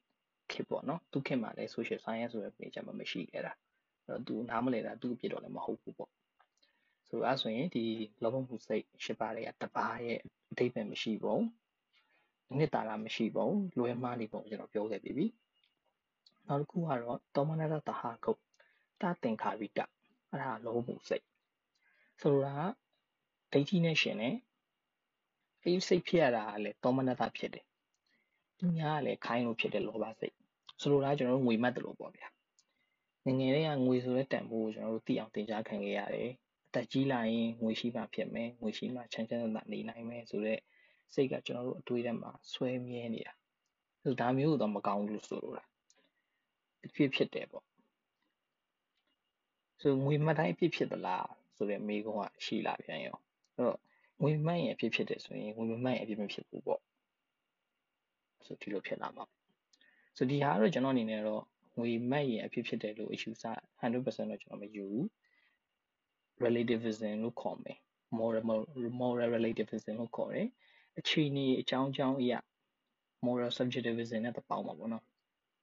[0.51, 3.53] ခေတ်ပေါ့နော်သူခေတ်မှာလည်း social science ဆိုတဲ့ major မှာမရှိခဲ့တာ
[4.07, 6.11] အဲ့တော့သူနားမလည်တာသူ့အပြစ်တော့လည်းမဟုတ်ဘူးပေါ့
[7.09, 7.85] ဆိုအဲ့ဆိုရင်ဒီ
[8.23, 10.19] လောဘမှုစိတ်ရှစ်ပါးတွေကတပါးရဲ့
[10.51, 11.37] အတိတ်ပဲမရှိပုံ
[12.57, 15.27] နှစ်တာတာမရှိပုံလွယ်မှားနေပုံကျွန်တော်ပြောခဲ့ပြီးပြီ
[16.49, 18.41] နောက်တစ်ခုကတော့သောမနတတဟာကုတ်
[19.01, 19.81] တသင်္ခါရိတ
[20.31, 21.25] အဲ့ဒါလောဘမှုစိတ်
[22.21, 22.57] ဆိုလိုတာ
[23.53, 24.31] ကဒိဋ္ဌိနဲ့ရှင်နေ
[25.63, 27.65] အဲ့ဒီစိတ်ဖြစ်ရတာကလည်းသောမနတဖြစ်တယ်
[28.59, 30.35] သူများကလည်းခိုင်းလို့ဖြစ်တဲ့လောဘစိတ်
[30.81, 32.29] ဆိုလိုတာကျွန်တော်တို့ငွေမှတ်တယ်လို့ပေါ့ဗျာ
[33.27, 36.31] ငငယ်လေးကငွေဆိုတဲ့တန်ဖိုးကိုကျွန်တော်တို့သိအောင်သင်ကြားခံခဲ့ရတယ်
[36.69, 40.61] အသက်ကြီးလာရင်ငွေရှိမှဖြစ်မယ်ငွေရှိမှချမ်းချမ်းသာသာနေနိုင်မယ်ဆိုတော့
[41.15, 43.35] စိတ်ကကျွန်တော်တို့အတွေးထဲမှာဆွဲမြဲနေတာ
[44.03, 45.65] ဆိုဒါမျိုးတော့မကောင်းဘူးလို့ဆိုလိုတာ
[46.95, 47.65] ဖြစ်ဖြစ်တယ်ပေါ့
[49.81, 53.19] ဆိုငွေမှတ်တိုင်းဖြစ်ဖြစ်သလားဆိုတဲ့မေးခွန်းကရှိလာပြန်ရော
[53.55, 53.81] အဲ့တော့
[54.23, 56.81] ငွေမှတ်ရင်ဖြစ်ဖြစ်တယ်ဆိုရင်ငွေမမှတ်ရင်အဖြစ်မဖြစ်ဘူးပေါ့
[58.47, 59.25] ဆိုဒီလိုဖြစ်လာမှာ
[60.17, 61.43] ဆိုဒီဟာတော့ကျွန်တော်အနေနဲ့တော့
[61.79, 63.45] ငွေမှတ်ရင်အဖြစ်ဖြစ်တယ်လို့အယူဆ
[63.81, 63.95] 100%
[64.31, 65.07] တော့ကျွန်တော်မယူဘူး
[66.45, 67.79] relativism လို့ခေါ်မယ်
[68.19, 68.43] moral
[69.01, 70.49] moral relativism လို့ခေါ်တယ်
[70.99, 72.39] အခြေအနေအကြောင်းအကြောင်းအရာ
[73.27, 75.05] moral subjectivism နဲ့တပေါင်းပါပေါ့နော်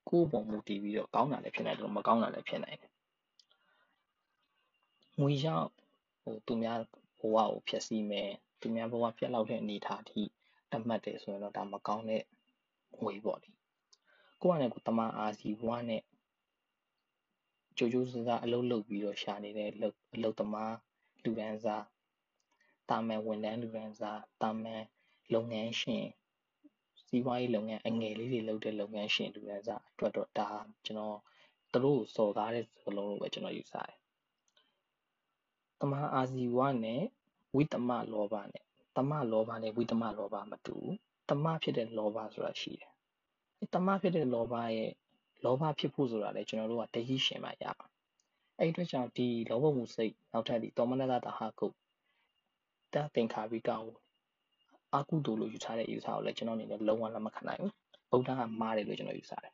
[0.09, 2.91] ကိုယ်ပုံမူတည်ပြီးတော့ကောင်းတာလည်းဖြစ်နိုင်တယ်မကောင်းတာလည်းဖြစ်နိုင်တယ်
[5.19, 5.69] ငွေရောက်
[6.21, 6.79] ဟိုသူများ
[7.19, 10.21] ဘဝကိုဖျက်ဆီးမယ် သူများဘဝပြတ်လောက်တဲ့အနေအထားအထိ
[10.71, 12.23] တတ်မှတ်တယ်ဆိုရင်တော့ဒါမကောင်းတဲ့
[13.01, 13.49] ငွေပေါ့လေ
[14.41, 16.03] ကိုယ့်အနေနဲ့တမန်အာစီဘဝနဲ့
[17.77, 20.75] ကြိုးကြိုးစားစားအလုပ်လုပ်ပြီးတော့ရှာနေတဲ့အလုပ်အလုပ်သမား
[21.23, 21.85] လူဒန်းစား
[22.89, 24.83] တာမန်ဝန်ထမ်းလူဒန်းစားတာမန်
[25.33, 26.05] လုပ်ငန်းရှင်
[27.05, 30.49] စီးပွားရေးလုပ်ငန်းအငယ်လေးတွေလုပ်တဲ့လုပ်ငန်းရှင်လူဒန်းစားအတွက်တော့ဒါ
[30.85, 31.17] ကျွန်တော်
[31.71, 33.93] သူတို့စော်ကားတဲ့စကားလုံးလို့ပဲကျွန်တော်ယူဆတယ်
[35.79, 37.03] တမန်အာဇီဝနဲ့
[37.58, 38.63] ဝိတမလောဘနဲ့
[38.98, 40.96] တမလောဘနဲ့ဝိတမလောဘမတူဘူး
[41.30, 42.91] တမဖြစ်တဲ့လောဘဆိုတာရှိတယ်
[43.74, 44.91] တမဖြစ်တဲ့လောဘရဲ့
[45.43, 47.88] လောဘဖြစ်ဖို့ဆိုတာလည်းကျွန်တော်တို့ကတည်ရှင်မှရမှာ
[48.60, 51.74] အဲ့ဒီအတွက်ကြောင့်ဒီလောဘမှုစိတ်နောက်ထပ်ဒီတောမနတတဟာကုတ်
[52.93, 53.84] တသင်္ခါရိကကို
[54.93, 57.74] အာကုတုလို့ယူထားတဲ့ယူဆကိုလည်းကျွန်တော်အနေနဲ့လုံးဝလက်မခံနိုင်ဘူး
[58.12, 59.54] ဗုဒ္ဓကမှားတယ်လို့ကျွန်တော်ယူဆတယ်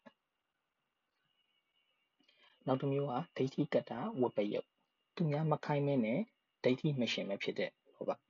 [2.67, 4.67] နောက်တစ်မျိုးကဒိဋ္ဌိကတ္တဝပ္ပယုတ်
[5.15, 6.19] သူများမခိုင်းမဲနဲ့
[6.63, 7.71] ဒိဋ္ဌိမရှင်ပဲဖြစ်တဲ့
[8.09, 8.21] လောဘ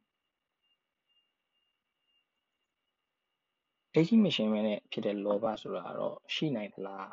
[3.93, 7.09] ဒိဋ္ဌိမရှင်ပဲနဲ့ဖြစ်တဲ့လောဘဆိုတာတော့ရှိနိုင်သလား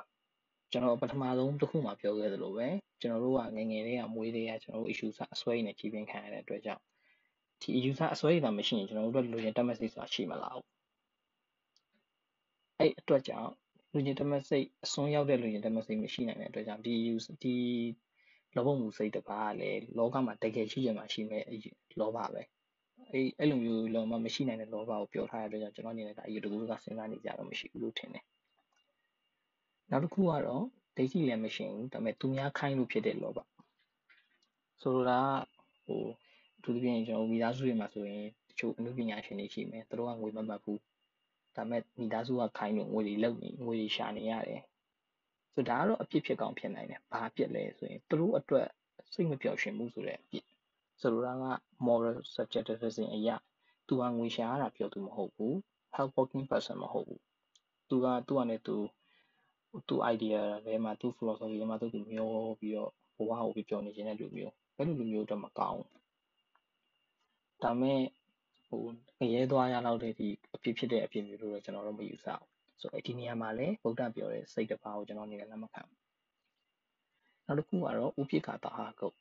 [0.70, 2.68] ကျွန်တော်ပထမဆုံးတစ်ခုမှပြောခဲ့သလိုပဲ
[3.00, 6.82] ကျွန်တော်တို့ကငငယ်လေးကမွေးလေးကကျွန်တော်တို့ issue စအစွဲနဲ့ကြီးပင်းခံရတဲ့အတွက်ကြောင့်
[7.60, 10.66] ဒီ issue စအစွဲတွေမရှိရင်ကျွန်တော်တို့လိုချင်တတ်မဲ့စိတ်ဆိုတာရှိမလားဘူး
[12.78, 13.50] အဲ့အတွက်ကြောင့်
[13.92, 17.56] လူကျင်တတ်မဲ့စိတ်အစွန်းရောက်တဲ့လူကျင်တတ်မဲ့စိတ်မရှိနိုင်တဲ့အတွက်ကြောင့်ဒီ use ဒီ
[18.56, 21.42] လောဘမှုစိတ်တစ်ပါးကလည်းလောကမှာတကယ်ရှိရမှာရှိမဲ့
[22.00, 22.42] လောဘပဲ
[23.12, 28.24] အဲ့အဲ့လိုမျိုးလောဘမရှိနိုင်တဲ့လောဘကိုပြောထားတဲ့အတွက်ကြောင့်ကျွန်တော်အနေနဲ့ဒါအယူတကူကစဉ်းစားနေကြတော့မရှိဘူးလို့ထင်တယ်
[29.90, 30.64] နောက်တစ်ခုကတော့
[30.96, 33.38] ဒိဋ္ဌိလည်းမရှိဘူးဒါပေမဲ့သူများခိုင်းလို့ဖြစ်တဲ့လောဘ
[34.80, 35.20] ဆိုလိုတာ
[35.84, 36.02] ဟို
[36.58, 40.80] အထူးသဖြင့်ကျွန်တော်မိသားစုတွေမှာဆိုရင်တချို့အမှုပညာရှင်တွေရှိမယ်သူတို့ကငွေမမှတ်ဘူး
[41.56, 44.60] ဒါပေမဲ့မိသားစုကခိုင်းလို့ငွေတွေလောက်နေငွေတွေရှာနေရတယ်
[45.54, 48.68] ဆိုဒါကတော့အပြစ်ဖြစ်ကောင်းဖြစ်နိုင်တယ်ဘာအပြစ်လဲဆိုရင်သူတို့အတွက်
[49.12, 50.44] စိတ်မပျော်ရွှင်ဘူးဆိုတဲ့အပြစ်
[51.00, 51.44] ဆိုလိုတာက
[51.86, 53.36] moral subjectivism အရာ
[53.88, 55.54] သူကငွေရှာရတာပြောသူမဟုတ်ဘူး
[55.96, 57.22] help working person မဟုတ်ဘူး
[57.88, 58.76] သူကသူ့အနေနဲ့သူ
[59.88, 65.82] သူ့ idea ထဲမှာသူ့ philosophy ထဲမှာသူ့မျိုးပြီးတော့ဘဝကိုပြောနေခြင်းတဲ့လူမျိုးအဲ့လိုလူမျိုးတော့မကောင်း
[67.62, 68.00] ဒါမဲ့
[68.66, 68.84] ဟို
[69.20, 75.98] ငရဲသွားရလောက်တဲ့ဒီအဖြစ်ဖြစ်တဲ့အဖြစ်မျိုးလို့တော့ကျွန်တော်တို့မယူဆဘူး ဆိုတော့ဒီနေရာမှာလည်းဗုဒ္ဓပြောတဲ့စိတ်တစ်ပါးကိုကျွန်တော်အနေနဲ့လက်မခံဘူး
[77.46, 79.14] နောက်တစ်ခုကတော့ဥပိ္ပခာတဟာကုတ်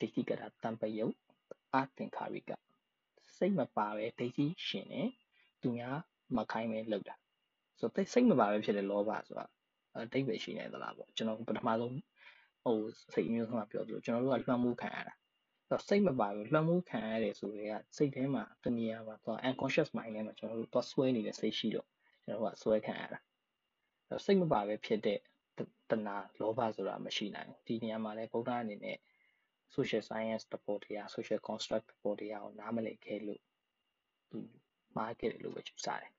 [0.00, 1.14] ဒိဋ္ဌိကတာတံပယုတ်
[1.74, 2.50] အသင်္ခါရိက
[3.36, 5.02] စိတ်မပါပဲဒိဋ္ဌိရှင်နေ
[5.62, 5.96] သူများ
[6.36, 7.14] မခိုင်းပဲလောက်တာ
[7.78, 9.46] ဆိုတော့စိတ်မပါပဲဖြစ်တဲ့လောဘဆိုတာ
[9.94, 11.96] အတိတ်ပဲရှိနေသလားပေါ့ကျွန်တော်ပထမဆုံး
[12.64, 12.78] ဟို
[13.14, 15.14] စိတ်မျိုးဆုံးကပြောသလိုကျွန်တော်တို့ကလွှမ်းမိုးခံရတာ
[15.70, 21.88] တော့စိတ်မပါဘူးလွှမ်းမိုးခံရတယ်ဆိုတော့စိတ်ထဲမှာတနည်းအားဖြင့် unconscious mind ထဲမှာကျွန်တော်တို့သွားဆွဲနေတဲ့စိတ်ရှိတော့
[22.26, 23.18] ကျွန်တော်ကဆွဲခံရတာ
[24.24, 25.18] စိတ်မပါပဲဖြစ်တဲ့
[25.90, 28.98] တဏှာလောဘဆိုတာမရှိနိုင်ဘူးဒီနေရာမှာလည်းဗုဒ္ဓအနေနဲ့
[29.74, 33.40] social science တပေါ်တရား social construct တပေါ်တရားကိုနားမလည်ခဲ့လို့
[34.30, 34.38] သူ
[34.96, 36.10] မှားခဲ့တယ်လို့ပဲယူဆတယ်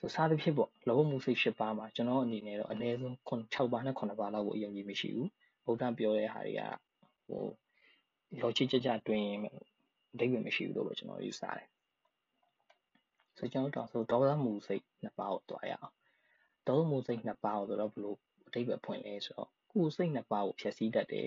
[0.00, 3.14] ဆိုစားသဖြင့်ပေါ့လောဘမှုစိတ်၈ပါးမှာကျွန်တော်အနေနဲ့တော့အနည်းဆုံး
[3.54, 5.30] 6ပါးနဲ့9ပါးလောက်ကိုအယုံကြည်မရှိဘူး
[5.64, 6.62] ဗုဒ္ဓပြောတဲ့ဟာတွေက
[7.28, 7.44] ဟို
[8.42, 9.24] logic ကြကြတွင်
[10.14, 11.66] အဓိပ္ပာယ်မရှိဘူးလို့ပဲကျွန်တော်ယူဆတယ်
[13.38, 15.94] ဆိုကျွန်တော်တော့ဆိုဒေါသမူစိတ်နှစ်ပါးကိုတွားရအောင်
[16.66, 21.26] ဒေါသမူစိတ်နှစ်ပါးကိုဆိုတော့ဘလို့အဓဓိပ္ပာယ်ဖွင့်လဲဆိုတော့ကိုယ်စိတ်နှစ်ပါးကိုဖျက်ဆီးတတ်တယ်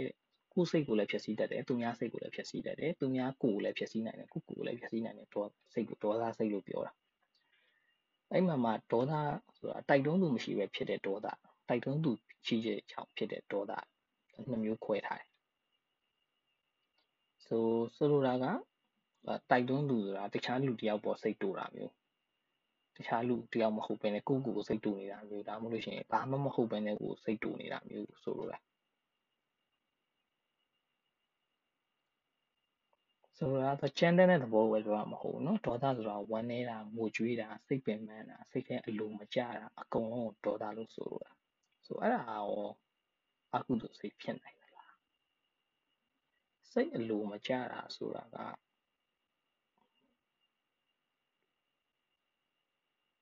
[0.54, 6.94] ကိုယ်စိတ်ကိုလည်းဖျက်ဆီးတတ်တယ်သူများစိတ်ကိုလည်းဖျက်ဆီးတတ်တယ်သူများကိုယ်ကိုလည်းဖျက်ဆီးနိုင်တယ်ကိုယ်ကိုယ်ကိုလည်းဖျက်ဆီးနိုင်တယ်ဒေါစိတ်ကိုဒေါသစိတ်လို့ပြောတာ
[8.32, 9.14] အဲ့မှာမှဒေါသ
[9.58, 11.28] ဆိုတာတိုက်တွန်းသူမရှိပဲဖြစ်တဲ့ဒေါသ
[11.70, 12.12] တိုက်တွန်းသူ
[12.46, 13.72] ရှိတဲ့ကြောင့်ဖြစ်တဲ့ဒေါသ
[14.50, 15.28] နှစ်မျိုးခွဲထားတယ်
[17.46, 18.46] ဆိုဆိုလိုတာက
[19.50, 21.94] တိုက်တွန်းသူဆိုတာတခြားလူတယောက်ပေါ်စိတ်တူတာမျိုး
[22.99, 28.59] တခြားလူတယောက်မဟုတ်ဘဲနဲ့ကိုယ့်ကိုယ်ကိုစိတ်တူနေတာမျိုးဒါမှမဟုတ်လို့ရှိရင်ဘာမှမဟုတ်ဘဲနဲ့ကိုစိတ်တူနေတာမျိုးဆိုလိုတာ
[33.39, 41.31] ဆိုတော့ဒါချမ်းတဲ့သဘောပဲပြောရမှာမဟုတ်ဘူးเนาะဒေါသဆိုတာဝမ်းနေတာငိုကြွေးတာစိတ်ပင်ပန်းတာစိတ်ထဲအလိုမကျတာအကုန်လုံးဒေါသလို့ဆိုလိုတာ
[41.87, 42.49] ဆိုအဲ့ဒါရော
[43.57, 44.95] အကုသိုလ်စိတ်ဖြစ်နိုင်သလား
[46.73, 48.37] စိတ်အလိုမကျတာဆိုတာက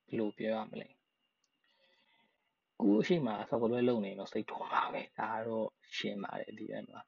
[0.08, 0.88] ဘယ်လိုပြောရမလဲ
[2.82, 5.68] ကိုယ်အရှိမဆောက်ကွယ်လုံနေတော့စိတ်တော်ပါပဲဒါကတော့
[5.98, 7.02] ရှင်းပါတယ်ဒီထဲမှာ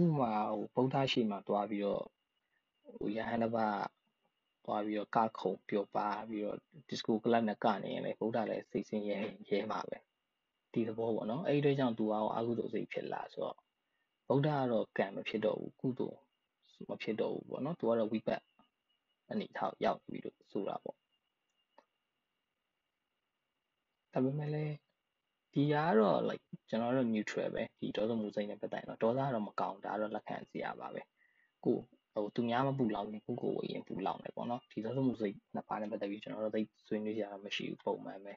[0.00, 0.32] ဥပမာ
[0.74, 2.04] ဗုဒ္ဓရှေ့မှာသွားပြီးတော့
[3.16, 3.82] ရဟန်းတစ်ပါး
[4.64, 6.58] သွားပြီးတော့ကခုန်ပျော်ပါးပြီးတော့
[6.88, 9.98] disco club နဲ့ကနေရင်လည်းဗုဒ္ဓလည်းစိတ်ဆင်းရဲရဲမှာပဲ
[10.72, 13.56] ဒီသဘောပေါ့နော်အဲ့ဒီအတွက်ကြောင့်သူကအကုသိုလ်စိတ်ဖြစ်လာဆိုတော့
[14.28, 16.18] ဗုဒ္ဓကတော့ကံမဖြစ်တော့ဘူးကုသိုလ်
[16.90, 18.42] မဖြစ်တော့ဘူးပေါ့နော်သူကတော့ဝိပတ်
[19.32, 20.96] အနေထားရောက်ပြီးလို့ဆိုတာပေါ့
[24.12, 24.74] ဒါပေမဲ့လည်း
[25.54, 31.02] ဒီဟာကတော့ like ကျွန်တော်တို့ neutral ပဲဒီဒေါသမှုစိတ်နဲ့ပတ်သက်ရင်တော့ဒေါသကတော့မကောင်းဒါတော့လက်ခံစရာပါပဲ
[31.64, 31.78] ကို
[32.14, 38.34] ဟိုသူများမပူလောင်ဘူးကိုကိုအရင်ပူလောင်တယ်ပေါ့နော်ဒီဒေါသမှုစိတ်နှစ်ပါးနဲ့ပတ်သက်ပြီးကျွန်တော်တို့သိဆွေးနွေးကြတာမရှိဘူးပုံမှန်ပဲ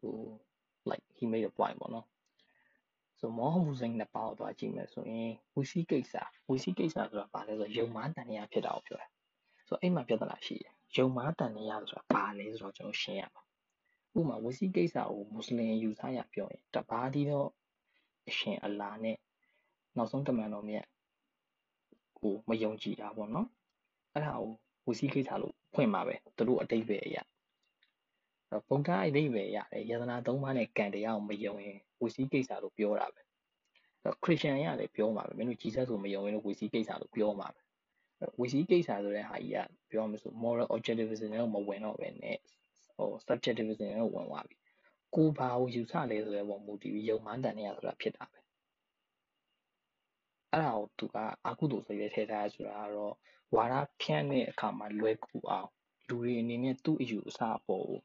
[0.00, 0.16] ဟို
[0.90, 2.06] like he made a point ပေါ့နော်
[3.20, 6.14] ဆိုမောဟမှုစိတ်နှစ်ပါးကိုသွားကြည့်မယ်ဆိုရင်ဝီစီကိစ္စ
[6.50, 9.06] ဝီစီကိစ္စဆိုတာဘာလဲဆိုတော့ယုံမားတန်ရာဖြစ်တာကိုပြောတာ
[9.68, 13.42] ဆိုတော့အဲ့မှာပြဿနာရှိတယ်ယုံမားတန်ရာဆိုတာဘာလဲဆိုတော့ကျွန်တော်ရှင်းရမှာ
[14.18, 17.48] ဥပမာဝစီကိစ္စကိုမွတ်စလင်ယူဆရပြောရင်တပါးဒီတော့
[18.28, 19.16] အရှင်အလာနဲ့
[19.96, 20.86] နောက်ဆုံးတမန်တော်မြတ်
[22.18, 23.48] ကိုမယုံကြည်တာပေါ့နော်
[24.12, 24.50] အဲ့ဒါကို
[24.86, 27.22] ဝစီကိစ္စလို့ဖွင့်ပါပဲသူတို့အတိတ်ပဲအရာ
[28.68, 33.20] ဗုဒ္ဓအတိတ်ပဲရတယ်ယတနာသုံးပါးနဲ့ကံတရားကိုမယုံရင်ဝစီကိစ္စလို့ပြောတာပဲ
[34.22, 37.63] ခရစ်ယာန်ရလည်းပြောမှာပဲမင်းတို့ဂျီဆတ်ကိုမယုံရင်ဝစီကိစ္စလို့ပြောမှာပဲ
[38.40, 39.58] ဝစီကိစ္စဆိုတဲ့ဟာကြီးက
[39.90, 42.38] ပြောမှဆို moral objectivism နဲ့မဝင်တော့ပဲနဲ့
[42.96, 44.56] ဟို subjectivism နဲ့ဝင်သွားပြီ
[45.14, 48.38] ကိုဘာကိုယူဆလဲဆိုတဲ့ပုံမူတည်ပြီးယုံမှန်းတန်နေရဆိုတာဖြစ်တာပဲ
[50.52, 53.14] အဲ့ဒါကိုသူကအကုသိုလ်စိတ်နဲ့ထည့်ထားရဆိုတာကတော့
[53.56, 55.68] ဝါဒဖြန့်တဲ့အခါမှာလွယ်ကူအောင်
[56.08, 58.00] လူတွေအနေနဲ့သူ့အယူအဆအပေါ်ကို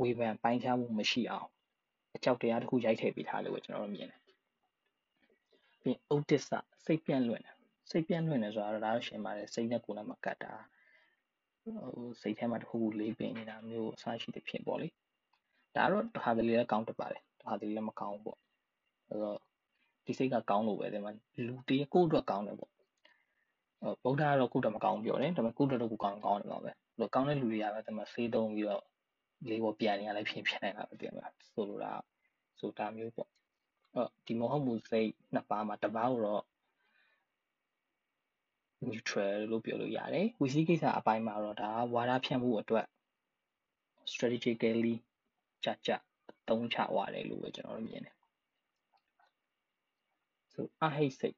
[0.00, 1.48] ဝေဖန်ပိုင်းခြားမှုမရှိအောင်
[2.14, 6.50] အကြောက်တရားတစ်ခုရိုက်ထည့်ပေးထားလို့ပဲကျွန်တော်တို့မြင်တယ်ပြီးဥဒိစ္စ
[6.84, 7.53] စိတ်ပြန့်လွင့်တယ်
[7.90, 10.52] စိတ်ပြန့်လွင့်တယ်ဆိုတာတော့ဒါရှင်းပါတယ်စိတ်နဲ့ကိုယ်နဲ့မကတ်တာ
[11.62, 14.88] ဟိုစိတ်ထဲမှာတစ်ခုခုလေးပင်နေတာမျိုးအဆရှိတဲ့ဖြစ်ပေါ့လေ
[15.76, 18.38] ဒါတော့တစ်ခါတလေလည်းကောင်းတတ်ပါတယ်တစ်ခါတလေလည်းမကောင်းဘူးပေါ့
[19.08, 19.38] အဲတော့
[20.06, 21.12] ဒီစိတ်ကကောင်းလို့ပဲဒီမှာ
[21.46, 22.70] လူတည်းကိုယ့်အတွက်ကောင်းတယ်ပေါ့
[24.04, 28.82] ဗုဒ္ဓကတော့ကိုယ့်အတွက်မကောင်းပြောတယ်ဒါပေမဲ့ကိုယ့်အတွက်တော့ကိုကောင်းကောင်းတယ်ပါပဲဘယ်ကောင်းတဲ့လူတွေကပဲဒီမှာဆေးတုံးပြီးတော့
[29.48, 31.92] လေးပေါ်ပြန်နေရလည်းဖြစ်ဖြစ်နေတာပဲတင်ပါဆိုလိုတာ
[32.60, 33.28] ဆိုတာမျိုးပေါ့
[33.94, 36.42] အဲ့ဒီမဟုတ်မှုစိတ်နှစ်ပါးမှာတစ်ပါးကိုတော့
[38.92, 42.86] neutral လို့ပြောလို့ရတယ်ဝီစီကိစ္စအပိုင်းမှာတော့ဒါဝါဒဖြန့်မှုအတွက်
[44.12, 44.94] strategically
[45.64, 45.90] ကြကြ
[46.30, 48.14] အသုံးချသွားတယ်လို့ပဲကျွန်တော်တို့မြင်တယ်
[50.52, 51.36] ဆိုအဟိတ်စိတ်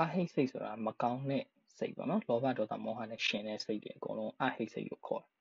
[0.00, 1.44] အဟိတ်စိတ်ဆိုတာမကောင်းတဲ့
[1.78, 5.34] စိတ်ပေါ့နော်လောဘဒေါသမောဟနဲ့ရှင်တဲ့စိတ်တွေအကုန်လုံးအဟိတ်စိတ်လို့ခေါ်တယ်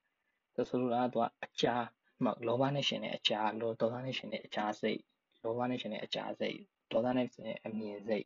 [0.56, 1.76] ဆိုဆိုလိုတာကအကြာ
[2.24, 5.00] မလောဘနဲ့ရှင်တဲ့အကြာလောဒေါသနဲ့ရှင်တဲ့အကြာစိတ်
[5.44, 6.58] လောဘနဲ့ရှင်တဲ့အကြာစိတ်
[6.92, 8.26] ဒေါသနဲ့ရှင်တဲ့အမြင်စိတ်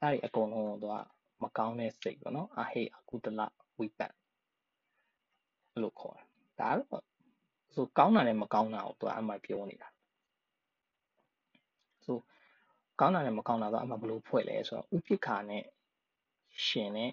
[0.00, 1.04] အဲ့ဒီအကုန်လုံးတော့
[1.42, 3.40] မကောင်းတဲ့စိတ်ပေါ့နော်အဟိအကုတလ
[3.78, 4.14] ဝိပတ်
[5.82, 6.26] လို့ခေါ်တယ်
[6.60, 7.04] ဒါတော့
[7.74, 9.88] ဆိုကောင်းတာနဲ့မကောင်းတာကိုသူအမှပြောနေတာ
[12.04, 12.16] ဆို
[13.00, 15.64] ကောင်းတာနဲ့မကောင်းတာတော့အမှဘယ်လိုဖွဲ့လဲဆိုတော့ဥပိ္ပခာနဲ့
[16.66, 17.12] ရှင်နဲ့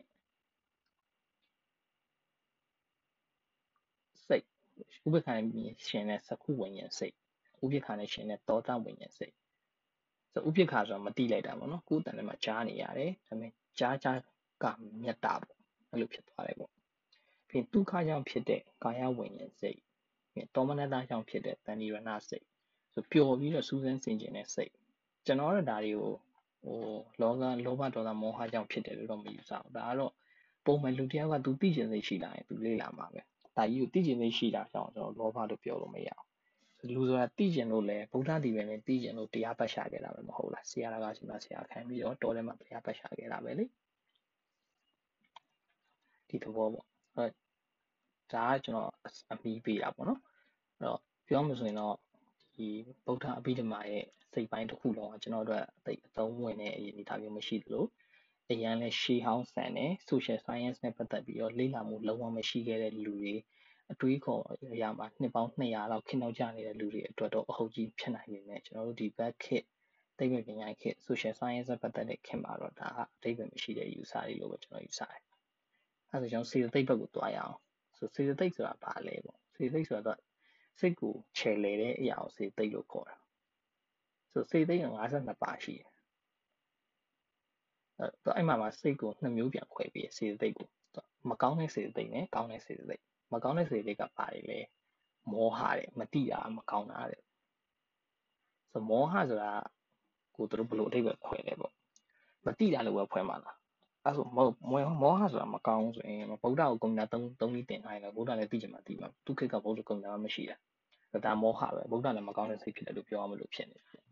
[4.26, 4.46] စိတ်
[5.06, 7.16] ဥပိ္ပခာနဲ့ရှင်နဲ့သကုဝိညာဉ်စိတ်
[7.64, 9.34] ဥပိ္ပခာနဲ့ရှင်နဲ့သောတာဝိညာဉ်စိတ်
[10.34, 14.20] ဆိုဥပိ္ပခာဆိုတာမတိလိုက်တာပေါ့နော်ကိုယ်တန်ထဲမှာကြားနေရတယ်ဒါပေမဲ့ ကြားကြား
[14.64, 14.66] က
[15.02, 15.58] မြတ်တာပေါ့
[15.92, 16.72] အဲ့လိုဖြစ်သွားတယ်ပေါ့
[17.48, 19.80] ပြီးဒုက္ခကြောင့်ဖြစ်တဲ့ကာယဝိညာဉ်စိတ်
[20.56, 22.46] တောမနတကြောင့်ဖြစ်တဲ့တဏှိရဏစိတ်
[22.94, 24.72] ဆိုပျော်ပြီးတော့စူးစမ်းဆင်ခြင်တဲ့စိတ်
[25.26, 26.14] ကျွန်တော်တို့ဒါတွေကို
[26.64, 26.80] ဟို
[27.22, 30.14] လောကလောဘဒေါသမောဟကြောင့်ဖြစ်တယ်လို့တော့မယူဆဘူးဒါကတော့
[30.66, 33.22] ပုံမှန်လူတယောက်ကသူသိကျင်စိတ်ရှိလာရင်သူလေ့လာမှာပဲ
[33.58, 36.27] ဒါကြီးကိုသိကျင်စိတ်ရှိတာကြောင့်ကျွန်တော်လောဘလို့ပြောလို့မရဘူး
[36.94, 43.66] လူဆိုတာသိကျင်လို့လဲဗုဒ္ဓတည်ပဲနဲ့သိကျင်လို့တရားပတ်ရှာခဲ့တာပဲမဟုတ်လားဆရာတော်ကရှင်မဆရာခံပြီးတော့တော်ထဲမှာတရားပတ်ရှာခဲ့တာပဲလေ
[46.30, 46.86] ဒီသဘောပေါ့
[47.16, 47.26] အဲ
[48.34, 48.90] ဒါကကျွန်တော်
[49.32, 50.22] အမီးပေးတာပေါ့နော်
[50.80, 51.96] အဲ့တော့ပြောမှဆိုရင်တော့
[52.56, 52.68] ဒီ
[53.06, 57.86] ဗုဒ္ဓအဘိဓမ္မာရဲ့စိတ်ပိုင်းတစ်ခုလုံးကကျွန်တော်တို့အသိအသုံးဝင်တဲ့အနေအထားမျိုးမရှိသလို
[58.52, 63.36] အရန်လဲရှေးဟောင်းဆန်တဲ့ social science နဲ့ပတ်သက်ပြီးတော့လေ့လာမှုလုံးဝမရှိခဲ့တဲ့လူတွေ
[63.94, 69.64] အတွေးခေါ်အရာမှာနှစ်ပေါင်း200လောက်ခေတ်နောက်ကျနေတဲ့လူတွေအတွက်တော့အဟုတ်ကြီးဖြစ်နိုင်ပေမဲ့ကျွန်တော်တို့ဒီ back kit
[70.18, 75.22] သိပ္ပံပညာခေတ် social science နဲ့ပတ်သက်တဲ့ခေတ်မှာတော့ဒါအသိပ္ပံမရှိတဲ့ယူဆတွေလို့ပဲကျွန်တော်ယူဆတယ်။
[76.12, 77.56] အဲဒါကြောင့်စေတသိက်ဘက်ကိုတွားရအောင်။
[77.98, 80.20] ဆိုစေတသိက်ဆိုတာဘာလဲပေါ့။စေတသိက်ဆိုတာတော့
[80.80, 83.16] စိတ်ကိုခြယ်လေတဲ့အရာကိုစေတသိက်လို့ခေါ်တာ။
[84.32, 85.90] ဆိုစေတသိက်က52ပါရှိတယ်။
[88.00, 90.68] အဲအဲ့မှာမှာစိတ်ကိုနှစ်မျိုးပြန်ခွဲပြီးစေတသိက်ကို
[91.30, 94.60] မကောင်းတဲ့စေတသိက်နဲ့ကောင်းတဲ့စေတသိက် မကောင်းတဲ့စေတသိက်ကဘာတွေလဲ
[95.32, 97.22] မောဟတဲ့မတိတာမကောင်းတာတဲ့
[98.72, 99.52] ဆိုမောဟဆိုတာ
[100.36, 101.74] ကိုသူတို့ဘယ်လိုအဓိပ္ပာယ်ခွဲလဲပေါ့
[102.46, 103.58] မတိတာလို့ပဲဖွင့်ပါလား
[104.04, 104.46] အဲ့ဆိုမော
[105.02, 110.58] မောဟဆိုတာမကောင်းဆိုရင်ဗုဒ္ဓကိုကုံတာသုံးသုံးပြီးတင်ထားရင်ဗုဒ္ဓလည်းသိချင်မှသိမှာသူခေတ်ကဗုဒ္ဓကုံတာမရှိတာ
[111.26, 114.04] ဒါမောဟပဲဗုဒ္ဓလည်းမကောင်းတဲ့စိတ်ဖြစ်တယ်လို့ပြောရမလို့ဖြစ်နေတယ်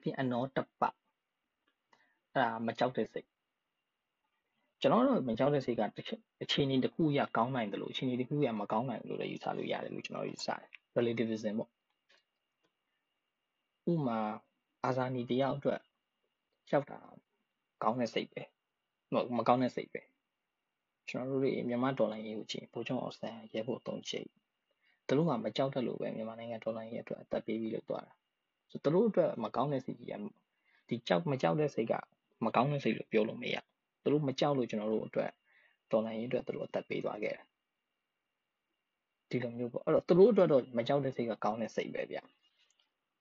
[0.00, 0.92] ပြီးအနောတပအဲ့
[2.36, 3.28] ဒါမကြောက်တဲ့စိတ်
[4.80, 5.82] ကျွန်တော်တို့မကြောက်တဲ့စိတ်က
[6.42, 11.70] အခြေအနေတစ်ခုရကောင်းနိုင်တယ်လို့အခြေအနေတစ်ခုရမကောင်းနိုင်တယ်လို့လည်းယူဆလို့ရတယ်လို့ကျွန်တော်ယူဆတယ် relativism ပေါ့
[13.92, 14.18] ဥမာ
[14.84, 15.80] အာဇာနည်တယောက်အတွက်
[16.70, 16.98] ရောက်တာ
[17.82, 18.42] ကောင်းတဲ့စိတ်ပဲ
[19.36, 20.02] မကောင်းတဲ့စိတ်ပဲ
[21.08, 24.28] ကျွန်တော်တို့တွေမြန်မာဒေါ်လာရေးကိုကြည့်ဘိုးချုပ်အောင်ဆန်းရဲဖို့အသုံးချိတ်
[25.06, 28.12] သူတို့ကမကြောက်တတ်လို့ပဲမြန်မာနိုင်ငံဒေါ်လာရေးအတွက်အသက်ပေးပြီးလို့သွားတာ
[28.70, 30.14] ဆိုသူတို့အတွက်မကောင်းတဲ့စိတ်ကြီးက
[30.88, 31.94] ဒီကြောက်မကြောက်တဲ့စိတ်က
[32.44, 33.56] မကောင်းတဲ့စိတ်လို့ပြောလို့မရ
[34.06, 35.30] သူတို့မကြောက်လို့ကျွန်တော်တို့အတွက်
[35.90, 37.44] ဒေါ်လာရေးအတွက်သူတို့အသက်ပေးသွားခဲ့တယ်
[39.30, 42.22] ဒီလိုမျိုးပေါ့အဲ့တော့သူတို့အတွက်တော့မကြောက်တဲ့စိတ်ကကောင်းတဲ့စိတ်ပဲဗျဒါ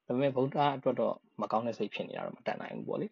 [0.08, 3.08] ပေမဲ့ဗုဒ္ဓအတွက်တော့မကောင်းတဲ့စိတ်ဖြစ်နေတာတော့မတတ်နိုင်ဘူးပေါ့လေ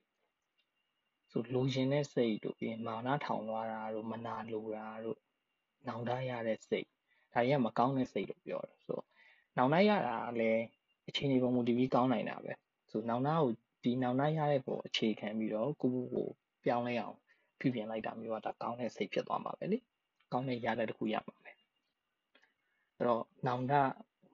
[1.31, 5.19] ဆိုလိုချင်တဲ့စိတ်တို့ပြီးမာနထောင်သွားတာတို့မနာလိုတာတို့
[5.87, 6.87] နောင်တရတဲ့စိတ်
[7.33, 8.99] ဒါတွေကမကောင်းတဲ့စိတ်လို့ပြောတယ်ဆို
[9.57, 10.63] နောင်တရတာလည်း
[11.09, 12.51] အချိန်ဒီပုံမူတည်ပြီးကောင်းနိုင်တာပဲ
[12.91, 13.49] ဆိုနောင်တကို
[13.83, 16.27] ဒီနောင်တရတဲ့ပုံအခြေခံပြီးတော့ကိုကိုကို
[16.65, 17.17] ပြောင်းလဲအောင်
[17.63, 19.77] ပြုပြင်လိုက်တာမျိုးကဒါကောင်းတဲ့စိတ်ဖြစ်သွားမှာပဲလေ
[20.31, 21.51] ကောင်းတဲ့ရတဲ့တစ်ခုရမှာပဲ
[22.97, 23.73] အဲ့တော့နောင်တ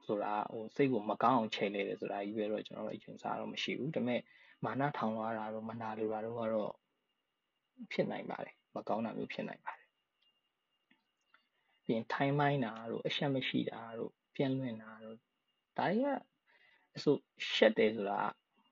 [0.06, 4.22] ဆိုတာဟိုစိတ်ကိုမကောင်းအောင်ချိန်နေတယ်ဆိုတာကြီးပဲတော့ကျွန်တော်တို့အယူဆတော့မရှိဘူးဒါပေမဲ့
[4.66, 6.72] မာနထောင်သွားတာတို့မနာလိုတာတို့ကတော့
[7.92, 9.88] ဖြစ်နိုင်ပါတယ်မကောင်းတာမျိုးဖြစ်နိုင်ပါတယ်
[11.86, 15.18] ပြင်ထိုင်းမိုင်းတာတို့အရှက်မရှိတာတို့ပြင်းလွင့်တာတို့
[15.78, 16.08] ဒါတွေက
[16.96, 17.16] အဆို
[17.54, 18.20] ရှက်တယ်ဆိုတာ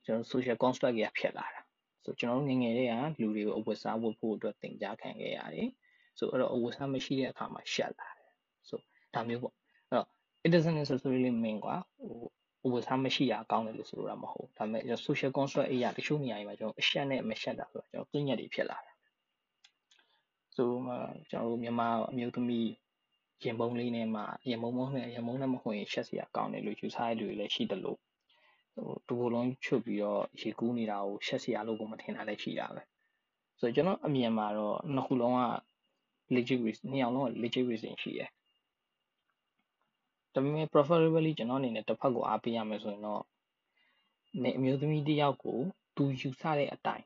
[0.05, 1.61] ကျွန်တော် social construct ကြီးဖြစ်လာတာ
[2.07, 5.69] ဆိုကျွန်တော်တို့ငငယ်လေးကလူတွေကိုအဝတ်စားဝတ်ဖို့အတွက်သင်ကြားခံခဲ့ရတယ်
[6.17, 8.31] ဆိုအဲ့တော့အဝတ်စားမရှိတဲ့အခါမှာရှက်လာတယ်
[8.69, 8.79] ဆို
[9.13, 10.07] ဒါမျိုးပေါ့အဲ့တော့
[10.45, 12.11] it doesn't necessarily mean ကွာဟို
[12.65, 18.91] အဝတ်စားမရှိတာကောင်းတယ်လို့ဆိုလိုတာမဟုတ်ဒါပေမဲ့ social construct အရာတချို့နေရာတွေမှာကျွန်တော်အရှက်နဲ့မရှက်တာဆိုတော့ကျွန်တော်သိညက်တွေဖြစ်လာတာ
[20.55, 20.95] ဆိုမှ
[21.29, 22.69] ကျွန်တော်တို့မြန်မာအမျိုးသမီး
[23.43, 27.99] ရင်ပုံးလေးနဲ့မှရင်ပုံးမဟုတ်နဲ့ရင်ပုံးနဲ့မဟုတ်ရင်ရှက်စရာကောင်းတယ်လို့ယူဆရတဲ့လူတွေလည်းရှိတယ်လို့
[28.77, 32.81] ဟိုတူဘလုံးချွတ်ပြီးတော့ရေကူးနေတာကိုရှက်စရာလို့ကိုမထင်တာလည်းရှိတာပဲ
[33.59, 35.41] ဆိုတော့ကျွန်တော်အမြင်မှာတော့နှစ်ခုလုံးက
[36.35, 38.29] legit reason နှစ်ယောက်လုံးက legit reason ရှိတယ်
[40.33, 43.23] ဒါပေမဲ့ preferably ကျွန်တော်အနေနဲ့တစ်ဖက်ကိုအားပေးရမယ်ဆိုရင်တော့
[44.43, 45.59] နေအမျိုးသမီးတယောက်ကို
[45.95, 47.05] သူယူဆတဲ့အတိုင်း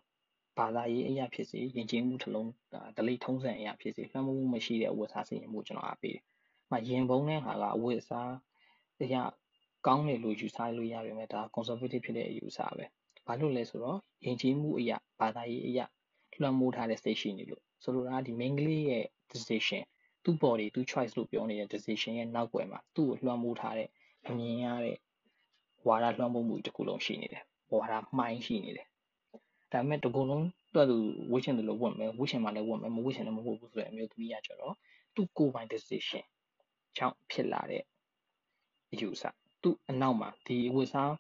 [0.58, 2.50] ဘာသာရေးအရာဖြစ်စေယဉ်ကျေးမှုတစ်လုံး
[2.98, 6.24] ဒလိထုံးစံအရာဖြစ်စေလွှမ်းမိုးမှုမရှိတဲ့အဝတ်စားစီရင်မှုကျွန်တော်အားပေးတယ်။
[6.72, 8.32] မှရင်ပုံးတဲ့ဟာကအဝတ်စား
[9.02, 9.24] အရာ
[9.88, 12.86] ကောင်းတယ်လို့ယူဆလို့ရပေမဲ့ဒါ conservative ဖြစ်တဲ့အယူဆပဲ။
[13.28, 15.86] ဘာလို့လဲဆိုတော့ယဉ်ကျေးမှုအရာဘာသာရေးအရာ
[16.42, 19.84] လွှမ်းမိုးထားတဲ့စိတ်ရှိနေလို့ဆိုလိုတာဒီ main ကလေးရဲ့ decision
[20.24, 23.90] သူ့ body သူ့ choice လို့ပြောနေတဲ့ decision ရဲ့နောက်ွယ်မှာသူ့ကိုလွှမ်းမိုးထားတဲ့
[24.28, 24.98] အမြင်ရတဲ့
[25.88, 28.88] ဝါဒလွှမ်းမိုးမှုတစ်ခုလုံးရှိနေတယ်။ဝါဒမှိုင်းရှိနေတယ်
[29.72, 30.98] ဒါပေမဲ့တကူလုံးသူ့သူ
[31.32, 34.76] ဝှချင်တယ်လို့ဝှမယ်ဝှချင်မှလည်းဝှမယ်မဝှချင်လည်းမဝှဘူးဆိုတဲ့အမျိုးသမီးကကျတော့
[35.16, 36.24] သူ့ကိုယ်ပိုင် decision
[36.98, 37.84] ကြောင့်ဖြစ်လာတဲ့
[38.92, 39.24] အယူဆ
[39.64, 41.14] သူ့အနောက်မှာဒီအဝတ်စား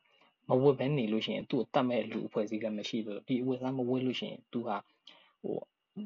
[0.49, 4.77] မဝတ်ဘဲနေလို့ရှိရင်သူ့ကိုတတ်မဲ့လူအဖွဲ့အစည်းလည်းမရှိဘူးဒီအဝတ်စားမဝတ်လို့ရှိရင်သူဟာ
[5.41, 5.57] ဟို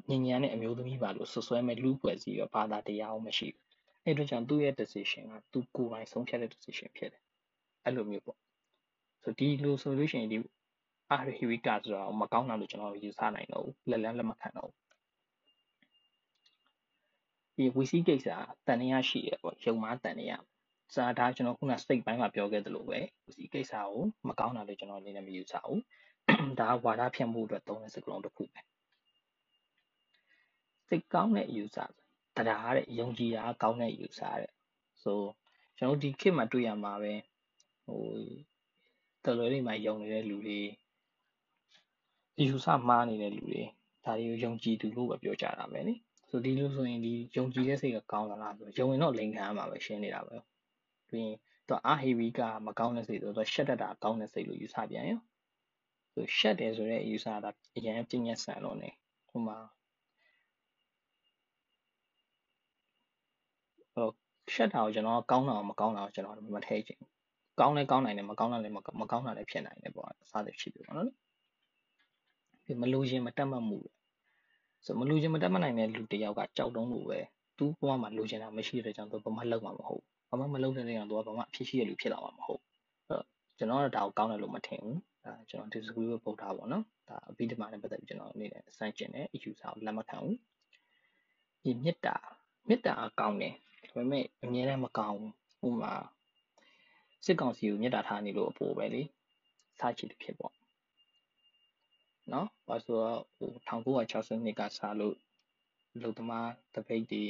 [0.10, 3.64] ညဉ့်ညံတဲ့အမျိုးသမီးပါလို့ဆွဆွဲမဲ့လူအဖွဲ့အစည်းရောဘာသာတရားရောမရှိဘူး
[4.04, 7.22] အဲ့အတွက်ကြောင့်သူ့ရဲ့ decision ကသူကိုယ်ပိုင်ဆုံးဖြတ်တဲ့ decision ဖြစ်တယ်
[7.84, 8.40] အဲ့လိုမျိုးပေါ့
[9.24, 10.38] ဆိုဒီလိုဆိုလို့ရှိရင်ဒီ
[11.12, 14.86] အာဟီဝီကာဆိုတာမကောင်းတာလို့ကျွန်တော်ယူဆနိုင်တော့ဘူးလက်လန်းလက်မခံတော့ဘူး
[17.56, 18.28] ဒီဝီစီကိစ္စ
[18.66, 20.44] တန်တရားရှိရပေါ့ရုံမားတန်တရား
[20.94, 25.82] စာဒါကျွန်တော်ခုနစိတ်ပိုင်းမှာပြောခဲ့သလိုပဲဝီစီကိစ္စကိုမကောင်းတာလို့ကျွန်တော်အနေနဲ့မယူဆဘူး
[26.60, 28.60] ဒါဝါဒဖြန့်မှုအတွက်သုံးတဲ့စကားလုံးတစ်ခုပဲ
[30.88, 31.78] စိတ်ကောင်းတဲ့ယူဆ
[32.38, 34.52] တရားတဲ့ယုံကြည်တာကောင်းတဲ့ယူဆတဲ့
[35.04, 35.20] ဆို
[35.78, 37.14] ကျွန်တော်ဒီခေတ်မှာတွေ့ရမှာပဲ
[37.86, 38.02] ဟို
[39.24, 40.60] တော်တော်လေးမှယုံနေတဲ့လူတွေ
[42.36, 43.64] ဒီယူဆမှားနေတဲ့လူတွေ
[44.06, 45.94] ဒါတွေကိုယုံကြည်သူလို့ပဲပြောကြတာပဲလေ
[46.30, 50.36] ဆိုဒီလိုဆိုရင်ဒီယုံကြည်တဲ့စိတ်ကကောင်းသလားဆိုယုံရင်တော့လိန်ခံရမှာပဲရှင်းနေတာပဲ
[51.10, 51.38] ပြီးရင်
[51.68, 55.22] သူအာဟေဝီကမကောင်းတဲ့စိတ်ဆိုတော့ရှက်တတ်တာကောင်းတဲ့စိတ်လို့ယူဆပြန်ရော
[56.14, 58.90] ဆိုရှက်တယ်ဆိုတဲ့ယူဆတာအရင်ပြင်းညက်ဆန်လို့နေ
[59.30, 59.58] ဟိုမှာ
[63.94, 64.10] ဟို
[64.54, 67.00] ရှက်တာကိုကျွန်တော်ကောင်းတာမကောင်းတာကိုကျွန်တော်မထဲချင်
[67.60, 71.08] ကောင်းလဲကောင်းနိုင်တယ်မကောင်းတာလည်းမကောင်းတာလည်းဖြစ်နိုင်တယ်ပေါ့အစားတွေဖြစ်ပြီပေါ့နော်
[72.66, 73.80] ဒီမလို့ရင်မတက်မှတ်မှု
[74.86, 77.20] ဆိုမလို့ရင်မတက်မှတ်နိုင်တဲ့လူတယောက်ကကြောက်တုံးလို့ပဲ
[77.58, 80.04] သူ့ဘဝမှာလိုချင်တာမရှိတဲ့ကြောင့်သူဘာမှလုပ်မှာမဟုတ်
[80.40, 82.62] ဘာမှမလုပ်တဲ့နေရာသူကဘာမှအဖြစ်ရှိရလူဖြစ်လာမှာမဟုတ်
[83.08, 83.26] အဲ့တော့
[83.58, 90.38] ကျွန်တော်ကဒါကိုကောင်းတယ်လို့မထင်ဘူးဒါကျွန်တော် disagree with ပုဒ်တာပေါ့နော်ဒါအဘိဓမ္မာနဲ့ပတ်သက်ပြီးကျွန်တော်အနေနဲ့စမ်းကျင်တယ်အယူဆကိုလက်မခံဘူး
[91.64, 92.16] ဒီမေတ္တာ
[92.68, 95.18] မေတ္တာကောင်းတယ်ဒါပေမဲ့အမြဲတမ်းမကောင်း
[95.62, 95.94] ဘူးဥမာ
[97.26, 99.02] စစ်ကောင်စီကိုမေတ္တာထားနေလို့အပေါ်ပဲလေ
[99.80, 100.54] စားချစ်တစ်ဖြစ်ပေါ့
[102.34, 105.16] နော်။ဘာလို့ဆိုတော့ဟို1960နှစ်ကစလို့
[106.02, 107.26] လူသမားတပိတ်တွေ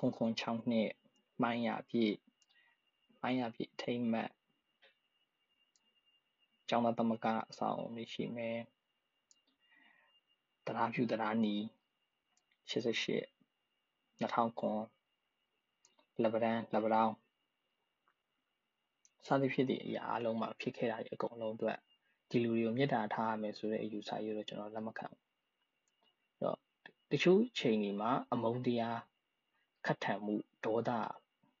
[0.00, 0.88] ခုံခုံ6နှစ်
[1.42, 2.14] မိုင်းရပြည့်
[3.22, 4.30] မိုင်းရပြည့်အထိမ့်မှတ်
[6.68, 8.58] ကျောင်းသားသမဂ္ဂအဆောင်တွေရှိမယ်။
[10.66, 11.56] တရားဖြူတရားနီ
[12.70, 14.80] 88 2000ခွန်
[16.22, 17.14] လက်ဗရန်လက်ဗရောင်း
[19.26, 21.78] စသဖြင့်ဒီအရာအလုံးမှာဖြစ်ခဲ့တာတွေအကုန်လုံးအတွက်
[22.30, 25.20] ဒီလူတွေကိုမေတ္တာထားရမယ်ဆိုတဲ့အယူဆရေးတော့ကျွန်တော်လက်မခံဘူး။
[26.32, 26.58] အဲ့တော့
[27.10, 28.98] တချို့ချိန်တွေမှာအမုန်းတရား
[29.86, 30.90] ခတ်ထန်မှုဒေါသ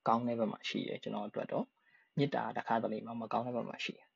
[0.06, 1.64] ကောင်းတဲ့ဘက်မှာရှိတယ်ကျွန်တော်အတွက်တော့
[2.16, 4.06] မေတ္တာတခါတလေမှမကောင်းတဲ့ဘက်မှာရှိတယ်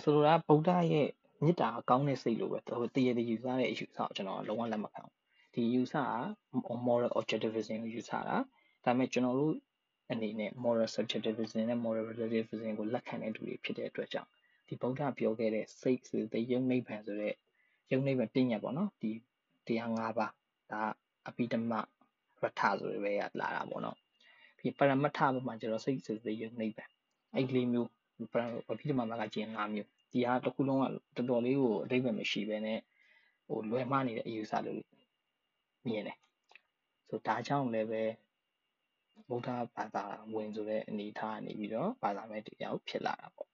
[0.04, 1.08] ။ဆိုလိုတာဗုဒ္ဓရဲ့
[1.44, 5.14] မေတ္တာကောင်းတဲ့စိတ်လိုပဲဟိုတရေတယူဆတဲ့အယူဆကိုကျွန်တော်လုံးဝလက်မခံဘူး။
[5.54, 6.04] ဒီယူဆက
[6.88, 8.40] moral objectivism ကိုယူဆတာဒါ
[8.84, 9.54] ပေမဲ့ကျွန်တော်တို့
[10.10, 14.28] အနေနဲ့ moral subjectivism နဲ့ moral relativism ကိုလက်ခံတဲ့သူတွေဖြစ်တဲ့အတွက်ကြောင့်
[14.68, 17.34] ဒီဗုဒ္ဓပြောခဲ့တဲ့စိတ်ဆိုတဲ့ယုံနိဗ္ဗာန်ဆိုတဲ့
[17.92, 19.10] ယုံနိဗ္ဗာန်ပြည့်ညတ်ပေါ့နော်ဒီ
[19.66, 20.32] တရား၅ပါး
[20.72, 20.82] ဒါ
[21.28, 23.96] အပိဓမ္မရထဆိုရပဲလာတာပေါ့နော်
[24.62, 26.90] ပြီးပရမတ္ထဘက်မှာကျတော့စိတ်ဆိုတဲ့ယုံနိဗ္ဗာန်
[27.34, 27.88] အဲ့လေးမျိုး
[28.32, 30.84] ပရအပိဓမ္မမှာကကျင်၅မျိုးဒီဟာတစ်ခုလုံးက
[31.16, 32.78] တော်တော်လေးကိုအဓိပ္ပာယ်မရှိဘဲနဲ့
[33.46, 34.80] ဟိုလွယ်မှားနေတဲ့အယူဆလို့
[35.86, 36.18] မြင်တယ်
[37.08, 38.02] ဆိုဒါကြောင့်လည်းပဲ
[39.28, 43.51] ဗုဒ္ဓဘာသာဝင်ဆိုတဲ့အနေအထားကနေပြီးတော့ဘာသာမဲ့တရားဖြစ်လာတာပေါ့